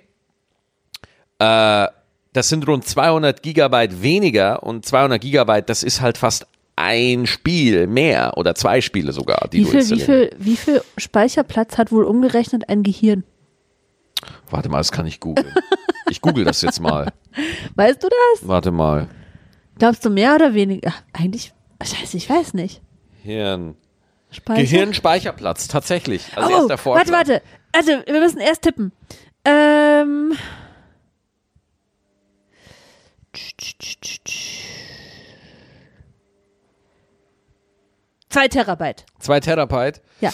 [1.40, 1.88] äh,
[2.34, 7.86] das sind rund 200 Gigabyte weniger und 200 Gigabyte, das ist halt fast ein Spiel
[7.86, 11.92] mehr oder zwei Spiele sogar, die Wie du viel, wie, viel, wie viel Speicherplatz hat
[11.92, 13.24] wohl umgerechnet ein Gehirn?
[14.50, 15.54] Warte mal, das kann ich googeln.
[16.10, 17.12] Ich google das jetzt mal.
[17.76, 18.48] Weißt du das?
[18.48, 19.08] Warte mal.
[19.80, 20.94] Glaubst du mehr oder weniger?
[20.94, 22.82] Ach, eigentlich, scheiße, ich weiß nicht.
[23.24, 23.76] Hirn.
[24.32, 24.62] Speicher?
[24.62, 26.26] Gehirnspeicherplatz, tatsächlich.
[26.36, 27.12] Als oh, erster Vorschlag.
[27.14, 27.44] warte, warte.
[27.72, 28.92] Also, wir müssen erst tippen.
[29.46, 30.34] Ähm.
[38.30, 39.06] Zwei Terabyte.
[39.20, 40.02] Zwei Terabyte.
[40.22, 40.32] Ja.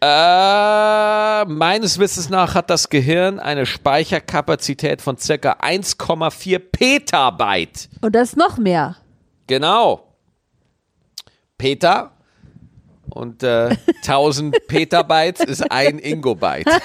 [0.00, 7.88] Äh, meines Wissens nach hat das Gehirn eine Speicherkapazität von circa 1,4 Petabyte.
[8.00, 8.96] Und das noch mehr.
[9.46, 10.04] Genau.
[11.56, 12.12] Peter
[13.10, 13.70] und äh,
[14.02, 16.66] 1000 Petabytes ist ein Ingobyte.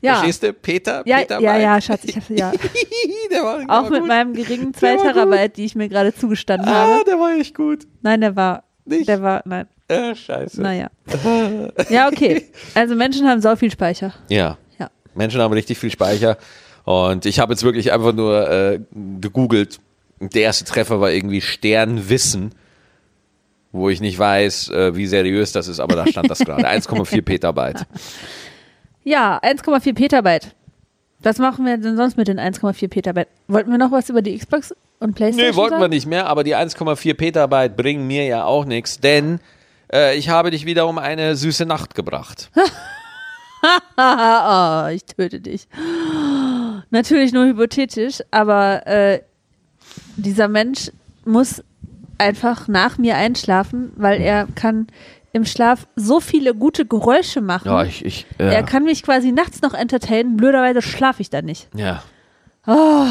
[0.00, 0.14] Ja.
[0.14, 0.54] Verstehst du?
[0.54, 1.44] Peter, Ja, Petabyte.
[1.44, 2.52] ja, ja, Schatz, ich hab, ja.
[3.30, 4.08] der war, Auch mit gut.
[4.08, 5.12] meinem geringen Der 2 war gut.
[5.12, 7.04] Terabyte, die ich mir gerade zugestanden Ah, habe.
[7.04, 7.86] der war echt gut.
[8.00, 9.06] Nein, der war, Nicht?
[9.08, 10.62] der war, nein, Äh, scheiße.
[10.62, 10.88] naja.
[11.90, 12.46] Ja, okay.
[12.74, 14.14] Also Menschen haben so viel Speicher.
[14.28, 14.56] Ja.
[14.78, 14.90] Ja.
[15.14, 16.38] Menschen haben richtig viel Speicher.
[16.84, 18.80] Und ich habe jetzt wirklich einfach nur äh,
[19.20, 19.78] gegoogelt.
[20.20, 22.52] Der erste Treffer war irgendwie Sternwissen,
[23.72, 26.66] wo ich nicht weiß, äh, wie seriös das ist, aber da stand das gerade.
[26.68, 27.84] 1,4 Petabyte.
[29.02, 30.54] Ja, 1,4 Petabyte.
[31.20, 33.28] Was machen wir denn sonst mit den 1,4 Petabyte?
[33.48, 35.90] Wollten wir noch was über die Xbox und Playstation Nee, wollten wir sagen?
[35.92, 39.40] nicht mehr, aber die 1,4 Petabyte bringen mir ja auch nichts, denn
[39.92, 42.50] äh, ich habe dich wieder um eine süße Nacht gebracht.
[43.96, 45.68] Oh, ich töte dich.
[46.90, 49.22] Natürlich nur hypothetisch, aber äh,
[50.16, 50.90] dieser Mensch
[51.24, 51.62] muss
[52.18, 54.86] einfach nach mir einschlafen, weil er kann
[55.32, 57.68] im Schlaf so viele gute Geräusche machen.
[57.68, 58.50] Ja, ich, ich, ja.
[58.50, 61.68] Er kann mich quasi nachts noch entertainen, blöderweise schlafe ich dann nicht.
[61.74, 62.02] ja.
[62.66, 63.06] Oh,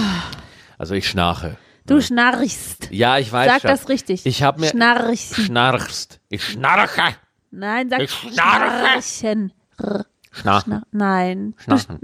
[0.80, 1.58] Also ich schnarche.
[1.86, 2.90] du schnarchst.
[2.92, 3.70] Ja, ich weiß Sag schon.
[3.72, 4.26] das richtig.
[4.26, 5.36] Ich habe mir Schnarchst.
[5.36, 6.20] schnarchst.
[6.34, 7.16] Ich schnarche.
[7.52, 9.02] Nein, sag Ich schnarche.
[9.04, 9.54] Schnarchen.
[9.78, 10.06] R.
[10.32, 10.72] Schnarchen.
[10.74, 11.54] Schna Nein.
[11.64, 12.00] Schnarchen.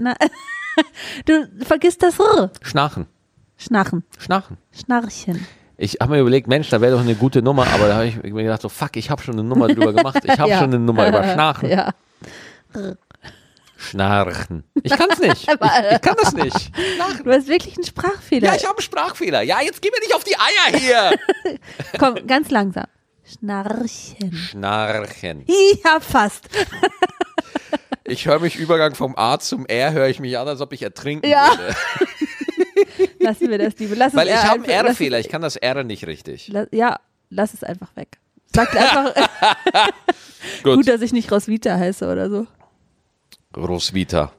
[1.26, 2.52] Du, du vergisst das R.
[2.62, 3.06] Schnarchen.
[3.56, 4.04] Schnarchen.
[4.18, 4.56] Schnarchen.
[4.72, 5.44] Schnarchen.
[5.76, 8.22] Ich habe mir überlegt, Mensch, da wäre doch eine gute Nummer, aber da habe ich
[8.22, 10.20] mir gedacht, so fuck, ich habe schon eine Nummer drüber gemacht.
[10.24, 10.58] Ich habe Ja.
[10.58, 11.68] schon eine Nummer über Schnarchen.
[11.68, 11.92] Ja.
[13.76, 14.62] Schnarchen.
[14.84, 15.48] Ich kann es nicht.
[15.48, 16.70] Ich, ich kann das nicht.
[17.24, 18.46] Du hast wirklich einen Sprachfehler.
[18.50, 19.42] Ja, ich habe einen Sprachfehler.
[19.42, 21.58] Ja, jetzt geh mir nicht auf die Eier hier.
[21.98, 22.84] Komm, ganz langsam.
[23.38, 24.32] Schnarchen.
[24.32, 25.44] Schnarchen.
[25.84, 26.48] Ja, fast.
[28.04, 30.82] Ich höre mich Übergang vom A zum R, höre ich mich an, als ob ich
[30.82, 31.48] ertrinken Ja.
[31.50, 31.76] würde.
[33.20, 33.94] Lassen wir das, liebe.
[33.94, 35.20] Lass Weil ich habe einen R-Fehler.
[35.20, 36.48] Ich kann das R nicht richtig.
[36.48, 38.18] La ja, lass es einfach weg.
[38.52, 39.14] Sag einfach,
[40.64, 40.74] Gut.
[40.78, 42.48] gut, dass ich nicht Roswitha heiße oder so.
[43.56, 44.32] Roswitha.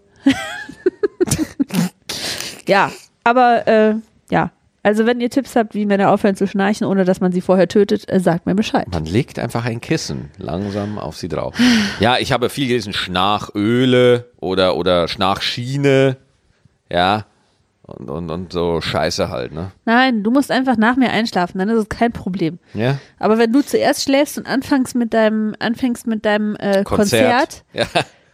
[2.67, 2.91] Ja,
[3.23, 3.95] aber äh,
[4.31, 4.51] ja.
[4.83, 7.67] Also wenn ihr Tipps habt, wie Männer aufhören zu schnarchen, ohne dass man sie vorher
[7.67, 8.87] tötet, äh, sagt mir Bescheid.
[8.91, 11.55] Man legt einfach ein Kissen langsam auf sie drauf.
[11.99, 16.17] Ja, ich habe viel gelesen, Schnarchöle oder, oder Schnarchschiene.
[16.89, 17.25] Ja.
[17.83, 19.71] Und, und, und so Scheiße halt, ne?
[19.85, 22.57] Nein, du musst einfach nach mir einschlafen, dann ist es kein Problem.
[22.73, 22.99] Ja.
[23.19, 27.85] Aber wenn du zuerst schläfst und anfängst mit deinem, anfängst mit deinem äh, Konzert, Ja.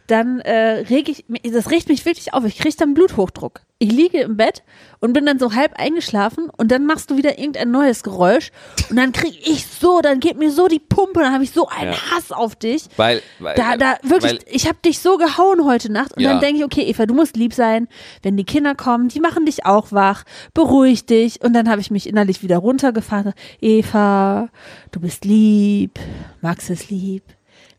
[0.07, 2.43] Dann äh, reg ich, das regt mich wirklich auf.
[2.45, 3.61] Ich kriege dann Bluthochdruck.
[3.79, 4.63] Ich liege im Bett
[4.99, 8.51] und bin dann so halb eingeschlafen und dann machst du wieder irgendein neues Geräusch
[8.89, 11.67] und dann kriege ich so, dann geht mir so die Pumpe, dann habe ich so
[11.67, 11.97] einen Ja.
[12.11, 12.85] Hass auf dich.
[12.97, 16.31] Weil, weil, Da, da, wirklich, Weil, ich habe dich so gehauen heute Nacht und Ja.
[16.31, 17.87] dann denke ich, okay, Eva, du musst lieb sein.
[18.23, 20.23] Wenn die Kinder kommen, die machen dich auch wach,
[20.55, 21.43] beruhig dich.
[21.43, 23.33] Und dann habe ich mich innerlich wieder runtergefahren.
[23.61, 24.49] Eva,
[24.91, 25.99] du bist lieb,
[26.41, 27.23] Max ist lieb,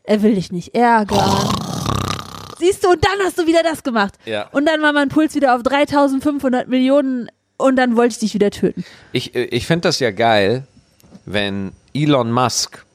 [0.03, 1.49] er will dich nicht ärgern.
[2.59, 4.15] Siehst du, und dann hast du wieder das gemacht.
[4.25, 4.47] Ja.
[4.51, 8.51] Und dann war mein Puls wieder auf 3500 Millionen und dann wollte ich dich wieder
[8.51, 8.85] töten.
[9.11, 10.63] ich, ich finde das ja geil,
[11.25, 12.85] wenn Elon Musk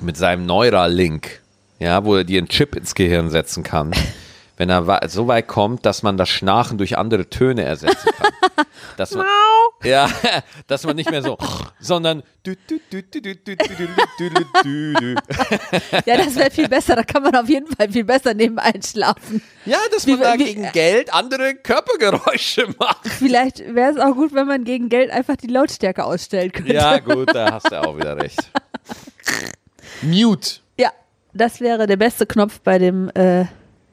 [0.00, 1.40] mit seinem Neuralink,
[1.78, 3.92] ja, wo er dir einen Chip ins Gehirn setzen kann,
[4.58, 8.32] wenn er so weit kommt, dass man das Schnarchen durch andere Töne ersetzen kann.
[8.96, 9.24] Dass man,
[9.84, 10.10] ja,
[10.66, 11.38] dass man nicht mehr so,
[11.80, 12.54] sondern ja,
[16.16, 16.96] das wäre viel besser.
[16.96, 19.40] Da kann man auf jeden Fall viel besser nebenbei schlafen.
[19.64, 23.06] Ja, dass man wie, da gegen äh, Geld andere Körpergeräusche macht.
[23.06, 26.74] Vielleicht wäre es auch gut, wenn man gegen Geld einfach die Lautstärke ausstellen könnte.
[26.74, 28.50] Ja, gut, da hast du auch wieder recht.
[30.02, 30.60] Mute.
[30.78, 30.90] Ja,
[31.32, 33.44] das wäre der beste Knopf bei dem äh,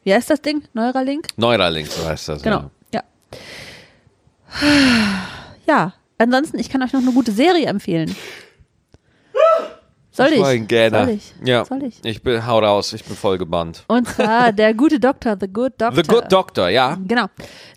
[0.06, 0.64] wie heißt das Ding?
[0.74, 1.28] Neuralink?
[1.36, 2.42] Neuralink, so heißt das.
[2.42, 2.70] Genau.
[2.94, 3.04] Ja.
[5.68, 8.16] Ja, ansonsten, ich kann euch noch eine gute Serie empfehlen.
[10.12, 10.70] Soll Ich ich?
[10.70, 11.34] Soll ich?
[11.44, 11.66] Ja.
[11.66, 12.00] Soll ich?
[12.06, 13.84] Ich bin, hau raus, ich bin voll gebannt.
[13.88, 16.04] Und zwar der gute Doktor, The Good Doctor.
[16.04, 16.98] The Good Doctor, ja.
[17.06, 17.26] Genau.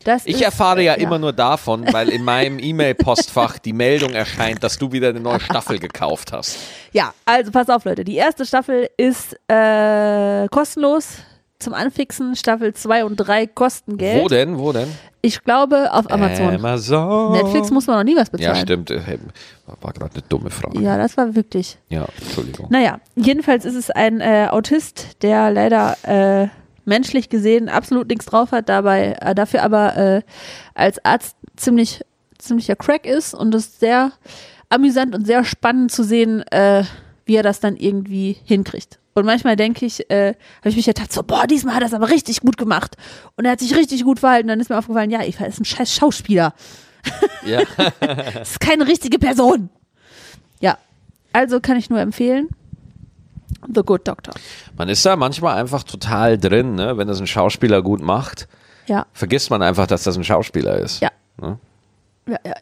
[0.04, 4.12] Das Ich ist, erfahre ja, äh, immer nur davon, weil in meinem E-Mail-Postfach die Meldung
[4.12, 6.58] erscheint, dass du wieder eine neue Staffel gekauft hast.
[6.92, 8.04] Ja, also pass auf, Leute.
[8.04, 11.16] Die erste Staffel ist äh, kostenlos
[11.58, 12.36] zum Anfixen.
[12.36, 14.22] Staffel 2 und 3 kosten Geld.
[14.22, 14.58] Wo denn?
[14.58, 14.88] Wo denn?
[15.20, 16.54] Ich glaube auf Amazon.
[16.54, 17.32] Amazon.
[17.32, 18.54] Netflix muss man noch nie was bezahlen.
[18.54, 18.90] Ja, stimmt.
[18.90, 19.18] Äh,
[19.80, 20.80] War gerade eine dumme Frage.
[20.80, 21.78] Ja, das war wirklich.
[21.88, 22.68] Ja, Entschuldigung.
[22.70, 26.48] Naja, jedenfalls ist es ein äh, Autist, der leider äh,
[26.84, 30.22] menschlich gesehen absolut nichts drauf hat, dabei äh, dafür aber äh,
[30.74, 32.02] als Arzt ziemlich
[32.38, 34.12] ziemlicher Crack ist und es ist sehr
[34.70, 36.84] amüsant und sehr spannend zu sehen, äh,
[37.26, 38.98] wie er das dann irgendwie hinkriegt.
[39.18, 41.94] Und manchmal denke ich, äh, habe ich mich gedacht, so, boah, diesmal hat er es
[41.94, 42.96] aber richtig gut gemacht.
[43.36, 44.48] Und er hat sich richtig gut verhalten.
[44.48, 46.54] Dann ist mir aufgefallen, ja, Eva ist ein scheiß Schauspieler.
[47.44, 47.62] Ja.
[48.34, 49.70] Das ist keine richtige Person.
[50.60, 50.78] Ja,
[51.32, 52.48] also kann ich nur empfehlen.
[53.72, 54.34] The Good Doctor.
[54.76, 56.96] Man ist da manchmal einfach total drin, ne?
[56.96, 58.46] wenn das ein Schauspieler gut macht.
[58.86, 61.00] Ja, Vergisst man einfach, dass das ein Schauspieler ist.
[61.00, 61.10] ja.
[61.40, 61.58] Ne?
[62.28, 62.54] Ja, ja.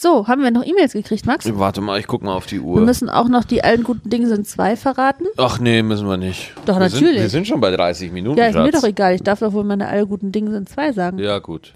[0.00, 1.44] So, haben wir noch E-Mails gekriegt, Max?
[1.58, 2.80] Warte mal, ich guck mal auf die Wir Uhr.
[2.82, 5.24] müssen auch noch die allen guten Dinge sind zwei verraten.
[5.36, 6.52] Ach nee, müssen wir nicht.
[6.66, 7.14] Doch, wir natürlich.
[7.14, 9.16] Sind, wir sind schon bei 30 Minuten, Ja, ist mir doch egal.
[9.16, 11.18] Ich darf doch wohl meine alle guten Dinge sind zwei sagen.
[11.18, 11.74] Ja, gut.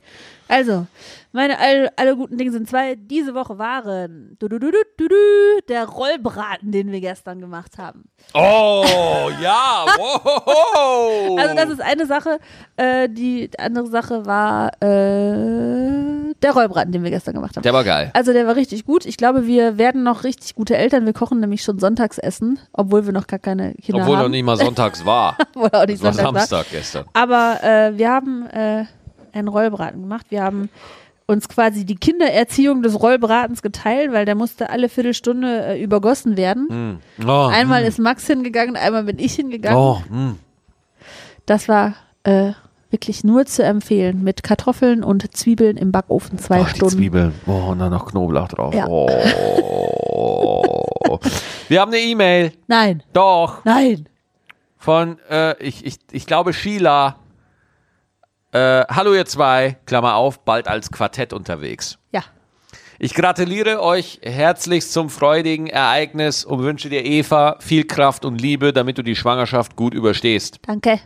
[0.49, 0.87] Also,
[1.33, 2.95] meine alle, alle guten Dinge sind zwei.
[2.95, 5.15] Diese Woche waren du, du, du, du, du, du,
[5.69, 8.05] der Rollbraten, den wir gestern gemacht haben.
[8.35, 9.87] Oh, ja.
[9.97, 11.39] Wow.
[11.39, 12.39] Also das ist eine Sache.
[12.77, 17.63] Äh, die andere Sache war äh, der Rollbraten, den wir gestern gemacht haben.
[17.63, 18.11] Der war geil.
[18.15, 19.07] Also der war richtig gut.
[19.07, 21.07] Ich glaube, wir werden noch richtig gute Eltern.
[21.07, 24.25] Wir kochen nämlich schon Sonntagsessen, obwohl wir noch gar keine Kinder Obwohl haben.
[24.25, 25.37] noch nicht mal sonntags war.
[25.55, 26.41] Obwohl auch nicht Das war Sonntag war.
[26.47, 27.05] Samstag gestern.
[27.15, 28.85] Aber äh, wir haben äh,
[29.33, 30.27] einen Rollbraten gemacht.
[30.31, 30.69] Wir haben
[31.27, 37.01] uns quasi die Kindererziehung des Rollbratens geteilt, weil der musste alle Viertelstunde äh, übergossen werden.
[37.25, 39.79] Oh, Einmal ist Max hingegangen, einmal bin ich hingegangen.
[39.79, 40.39] oh, hm.
[41.47, 42.53] Das war äh,
[42.91, 46.97] wirklich nur zu empfehlen mit Kartoffeln und Zwiebeln im Backofen zwei die Stunden.
[46.97, 47.33] Zwiebeln.
[47.47, 48.75] Oh, und dann noch Knoblauch drauf.
[48.75, 48.87] Ja.
[48.87, 49.09] Oh.
[51.69, 52.53] Wir haben eine E-Mail.
[52.67, 53.65] Nein, Doch.
[53.65, 54.09] nein.
[54.77, 57.17] Von, äh, ich, ich, ich glaube, Sheila.
[58.53, 61.99] Äh, hallo ihr zwei, Klammer auf, bald als Quartett unterwegs.
[62.13, 62.23] Ja,
[62.99, 68.73] Ich gratuliere euch herzlichst zum freudigen Ereignis und wünsche dir, Eva, viel Kraft und Liebe,
[68.73, 70.59] damit du die Schwangerschaft gut überstehst.
[70.67, 71.01] danke.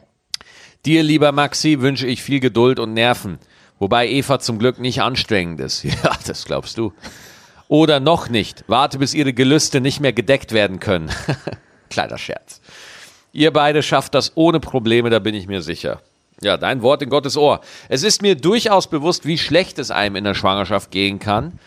[0.85, 3.39] Dir, lieber Maxi, wünsche ich viel Geduld und Nerven.
[3.81, 5.85] Wobei Eva zum Glück nicht anstrengend ist.
[6.05, 6.93] Ja, das glaubst du.
[7.69, 8.63] Oder noch nicht.
[8.69, 11.11] Warte, bis ihre Gelüste nicht mehr gedeckt werden können.
[11.91, 12.61] Kleiner Scherz.
[13.33, 16.01] Ihr beide schafft das ohne Probleme, da bin ich mir sicher.
[16.43, 17.61] Ja, dein Wort in Gottes Ohr.
[17.89, 21.59] Es ist mir durchaus bewusst, wie schlecht es einem in der Schwangerschaft gehen kann.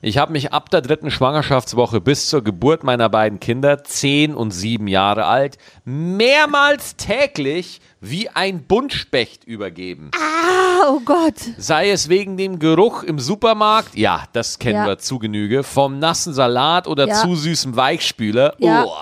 [0.00, 4.52] Ich habe mich ab der dritten Schwangerschaftswoche bis zur Geburt meiner beiden Kinder, zehn und
[4.52, 10.10] sieben Jahre alt, mehrmals täglich wie ein Buntspecht übergeben.
[10.14, 11.34] Ah, oh Gott.
[11.56, 14.86] Sei es wegen dem Geruch im Supermarkt, ja, das kennen Ja.
[14.86, 17.14] wir zu Genüge, vom nassen Salat oder Ja.
[17.14, 18.84] zu süßem Weichspüler, Ja.
[18.84, 18.94] oh,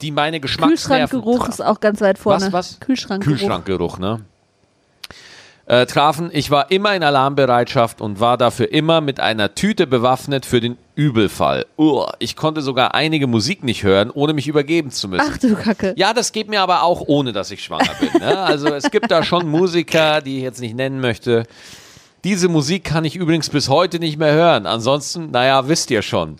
[0.00, 2.46] die meine Geschmacksnerven Kühlschrankgeruch ist auch ganz weit vorne.
[2.46, 2.80] Was, was?
[2.80, 3.38] Kühlschrankgeruch.
[3.38, 4.20] Kühlschrankgeruch, ne?
[5.66, 10.46] Äh, trafen, ich war immer in Alarmbereitschaft und war dafür immer mit einer Tüte bewaffnet
[10.46, 11.66] für den Übelfall.
[11.76, 15.30] Uah, ich konnte sogar einige Musik nicht hören, ohne mich übergeben zu müssen.
[15.30, 15.92] Ach du Kacke.
[15.98, 18.18] Ja, das geht mir aber auch ohne, dass ich schwanger bin.
[18.18, 18.38] Ne?
[18.38, 21.44] Also es gibt da schon Musiker, die ich jetzt nicht nennen möchte.
[22.24, 24.64] Diese Musik kann ich übrigens bis heute nicht mehr hören.
[24.64, 26.38] Ansonsten, naja, wisst ihr schon.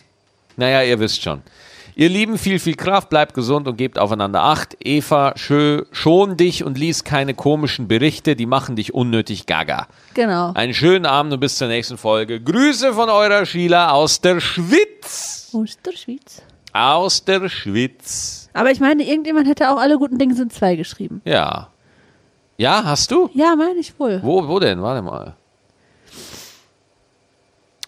[0.57, 1.43] Naja, ihr wisst schon.
[1.99, 4.77] Ihr Lieben, viel, viel Kraft, bleibt gesund und gebt aufeinander Acht.
[4.79, 9.89] Eva, schö, schon dich und lies keine komischen Berichte, die machen dich unnötig gaga.
[10.13, 10.53] Genau.
[10.53, 12.39] Einen schönen Abend und bis zur nächsten Folge.
[12.39, 15.53] Grüße von eurer Sheila aus der Schwitz.
[15.61, 16.41] Ist der Schweiz?
[16.71, 18.49] Aus der Schwitz.
[18.53, 21.21] Aber ich meine, irgendjemand hätte auch alle guten Dinge sind zwei geschrieben.
[21.25, 21.67] Ja.
[22.55, 23.29] Ja, hast du?
[23.33, 24.21] Ja, meine ich wohl.
[24.23, 24.81] Wo, wo denn?
[24.81, 25.35] Warte mal.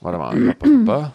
[0.01, 1.13] Warte mal.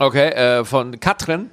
[0.00, 1.50] Okay, äh, von Katrin.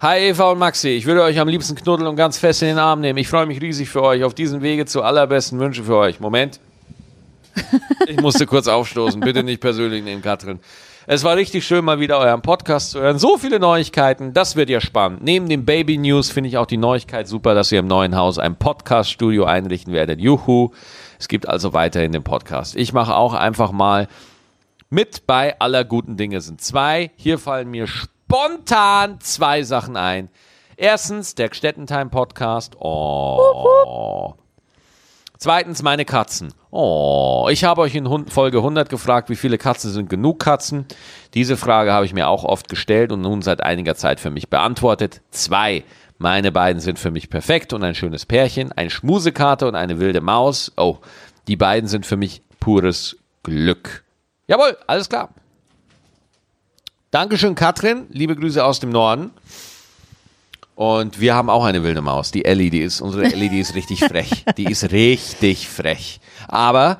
[0.00, 2.78] Hi Eva und Maxi, ich würde euch am liebsten knuddeln und ganz fest in den
[2.78, 3.18] Arm nehmen.
[3.18, 6.18] Ich freue mich riesig für euch auf diesem Wege zu allerbesten Wünsche für euch.
[6.20, 6.60] Moment.
[8.06, 9.20] Ich musste kurz aufstoßen.
[9.20, 10.60] Bitte nicht persönlich nehmen, Katrin.
[11.06, 13.18] Es war richtig schön, mal wieder euren Podcast zu hören.
[13.18, 15.22] So viele Neuigkeiten, das wird ja spannend.
[15.22, 18.38] Neben den Baby News finde ich auch die Neuigkeit super, dass ihr im neuen Haus
[18.38, 20.20] ein Podcast-Studio einrichten werdet.
[20.20, 20.70] Juhu.
[21.18, 22.76] Es gibt also weiterhin den Podcast.
[22.76, 24.08] Ich mache auch einfach mal
[24.90, 27.10] mit bei aller guten Dinge sind zwei.
[27.16, 30.30] Hier fallen mir spontan zwei Sachen ein.
[30.76, 32.76] Erstens der Gstettentime Podcast.
[32.80, 34.34] Oh.
[35.36, 36.52] Zweitens meine Katzen.
[36.70, 40.86] Oh, ich habe euch in Folge 100 gefragt, wie viele Katzen sind genug Katzen?
[41.34, 44.48] Diese Frage habe ich mir auch oft gestellt und nun seit einiger Zeit für mich
[44.48, 45.20] beantwortet.
[45.30, 45.84] Zwei.
[46.18, 50.20] Meine beiden sind für mich perfekt und ein schönes Pärchen, ein Schmusekater und eine wilde
[50.20, 50.72] Maus.
[50.76, 50.98] Oh,
[51.46, 54.04] die beiden sind für mich pures Glück.
[54.48, 55.28] Jawohl, alles klar.
[57.10, 58.06] Dankeschön, Katrin.
[58.10, 59.30] Liebe Grüße aus dem Norden.
[60.74, 63.74] Und wir haben auch eine wilde Maus, die Ellie, die ist, unsere Ellie, die ist
[63.74, 64.44] richtig frech.
[64.56, 66.20] Die ist richtig frech.
[66.46, 66.98] Aber,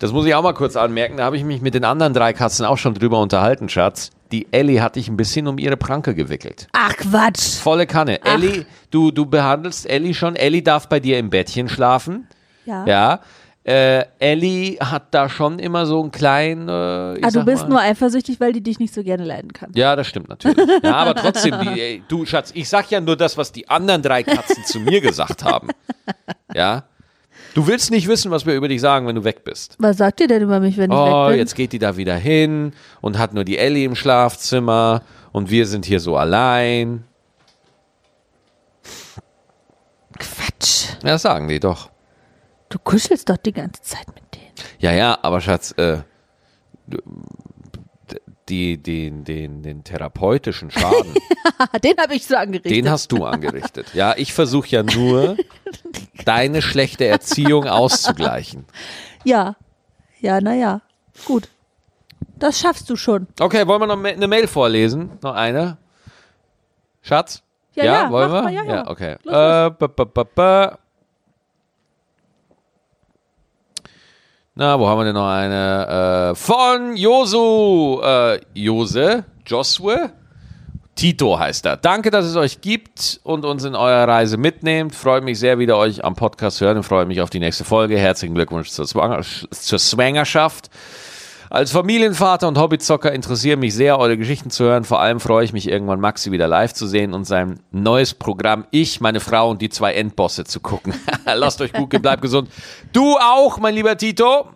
[0.00, 2.32] das muss ich auch mal kurz anmerken, da habe ich mich mit den anderen drei
[2.32, 4.10] Katzen auch schon drüber unterhalten, Schatz.
[4.32, 6.66] Die Ellie hat dich ein bisschen um ihre Pranke gewickelt.
[6.72, 7.58] Ach Quatsch.
[7.58, 8.22] Volle Kanne.
[8.24, 10.36] Ellie, du, du behandelst Ellie schon.
[10.36, 12.26] Ellie darf bei dir im Bettchen schlafen.
[12.66, 12.84] Ja.
[12.86, 13.20] Ja.
[13.62, 16.68] Äh, Ellie hat da schon immer so einen kleinen.
[16.68, 19.70] Äh, Ah, du bist mal, nur eifersüchtig, weil die dich nicht so gerne leiden kann.
[19.74, 20.66] Ja, das stimmt natürlich.
[20.82, 24.00] Ja, aber trotzdem, die, ey, du Schatz, ich sag ja nur das, was die anderen
[24.00, 25.68] drei Katzen zu mir gesagt haben.
[26.54, 26.84] Ja.
[27.54, 29.76] Du willst nicht wissen, was wir über dich sagen, wenn du weg bist.
[29.78, 31.38] Was sagt ihr denn über mich, wenn ich Oh, weg bin?
[31.40, 35.02] jetzt geht die da wieder hin und hat nur die Ellie im Schlafzimmer
[35.32, 37.04] und wir sind hier so allein.
[40.18, 40.88] Quatsch.
[41.02, 41.90] Ja, das sagen die doch.
[42.70, 44.54] Du kuschelst doch die ganze Zeit mit denen.
[44.78, 45.98] Ja, ja, aber Schatz, äh,
[48.48, 51.14] die, den, den, den therapeutischen Schaden,
[51.84, 52.72] den habe ich so angerichtet.
[52.72, 53.92] den hast du angerichtet.
[53.94, 55.36] Ja, ich versuche ja nur,
[56.24, 58.64] deine schlechte Erziehung auszugleichen.
[59.24, 59.56] ja.
[60.22, 60.82] Ja, naja.
[61.24, 61.48] Gut.
[62.38, 63.26] Das schaffst du schon.
[63.40, 65.12] Okay, wollen wir noch eine Mail vorlesen?
[65.22, 65.78] Noch eine?
[67.00, 67.42] Schatz?
[67.74, 68.42] Ja, ja, wollen mach wir?
[68.42, 68.90] mal, ja, ja.
[68.90, 69.16] okay.
[69.22, 70.78] Los, Äh, ba, ba, ba,
[74.56, 76.32] Na, wo haben wir denn noch eine?
[76.32, 80.10] Äh, von Josu, äh, Jose, Josue,
[80.96, 81.76] Tito heißt er.
[81.76, 84.94] Danke, dass es euch gibt und uns in eurer Reise mitnehmt.
[84.94, 87.96] Freut mich sehr, wieder euch am Podcast hören und freue mich auf die nächste Folge.
[87.96, 89.78] Herzlichen Glückwunsch zur, Zwanger zur.
[91.52, 94.84] Als Familienvater und Hobbyzocker interessieren mich sehr, eure Geschichten zu hören.
[94.84, 98.66] Vor allem freue ich mich, irgendwann Maxi wieder live zu sehen und sein neues Programm
[98.70, 100.94] Ich, meine Frau und die zwei Endbosse zu gucken.
[101.24, 102.48] Lasst euch gut gehen, bleibt gesund.
[102.92, 104.50] Du auch, mein lieber Tito.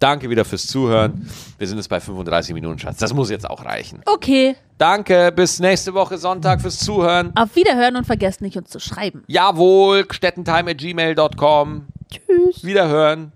[0.00, 1.30] Danke wieder fürs Zuhören.
[1.56, 2.96] Wir sind jetzt bei 35 Minuten, Schatz.
[2.96, 4.02] Das muss jetzt auch reichen.
[4.04, 4.56] Okay.
[4.76, 7.30] Danke, bis nächste Woche Sonntag fürs Zuhören.
[7.36, 9.22] Auf Wiederhören und vergesst nicht, uns zu schreiben.
[9.28, 11.86] Jawohl, stettentime.gmail.com.
[12.10, 12.64] Tschüss.
[12.64, 13.30] Wiederhören.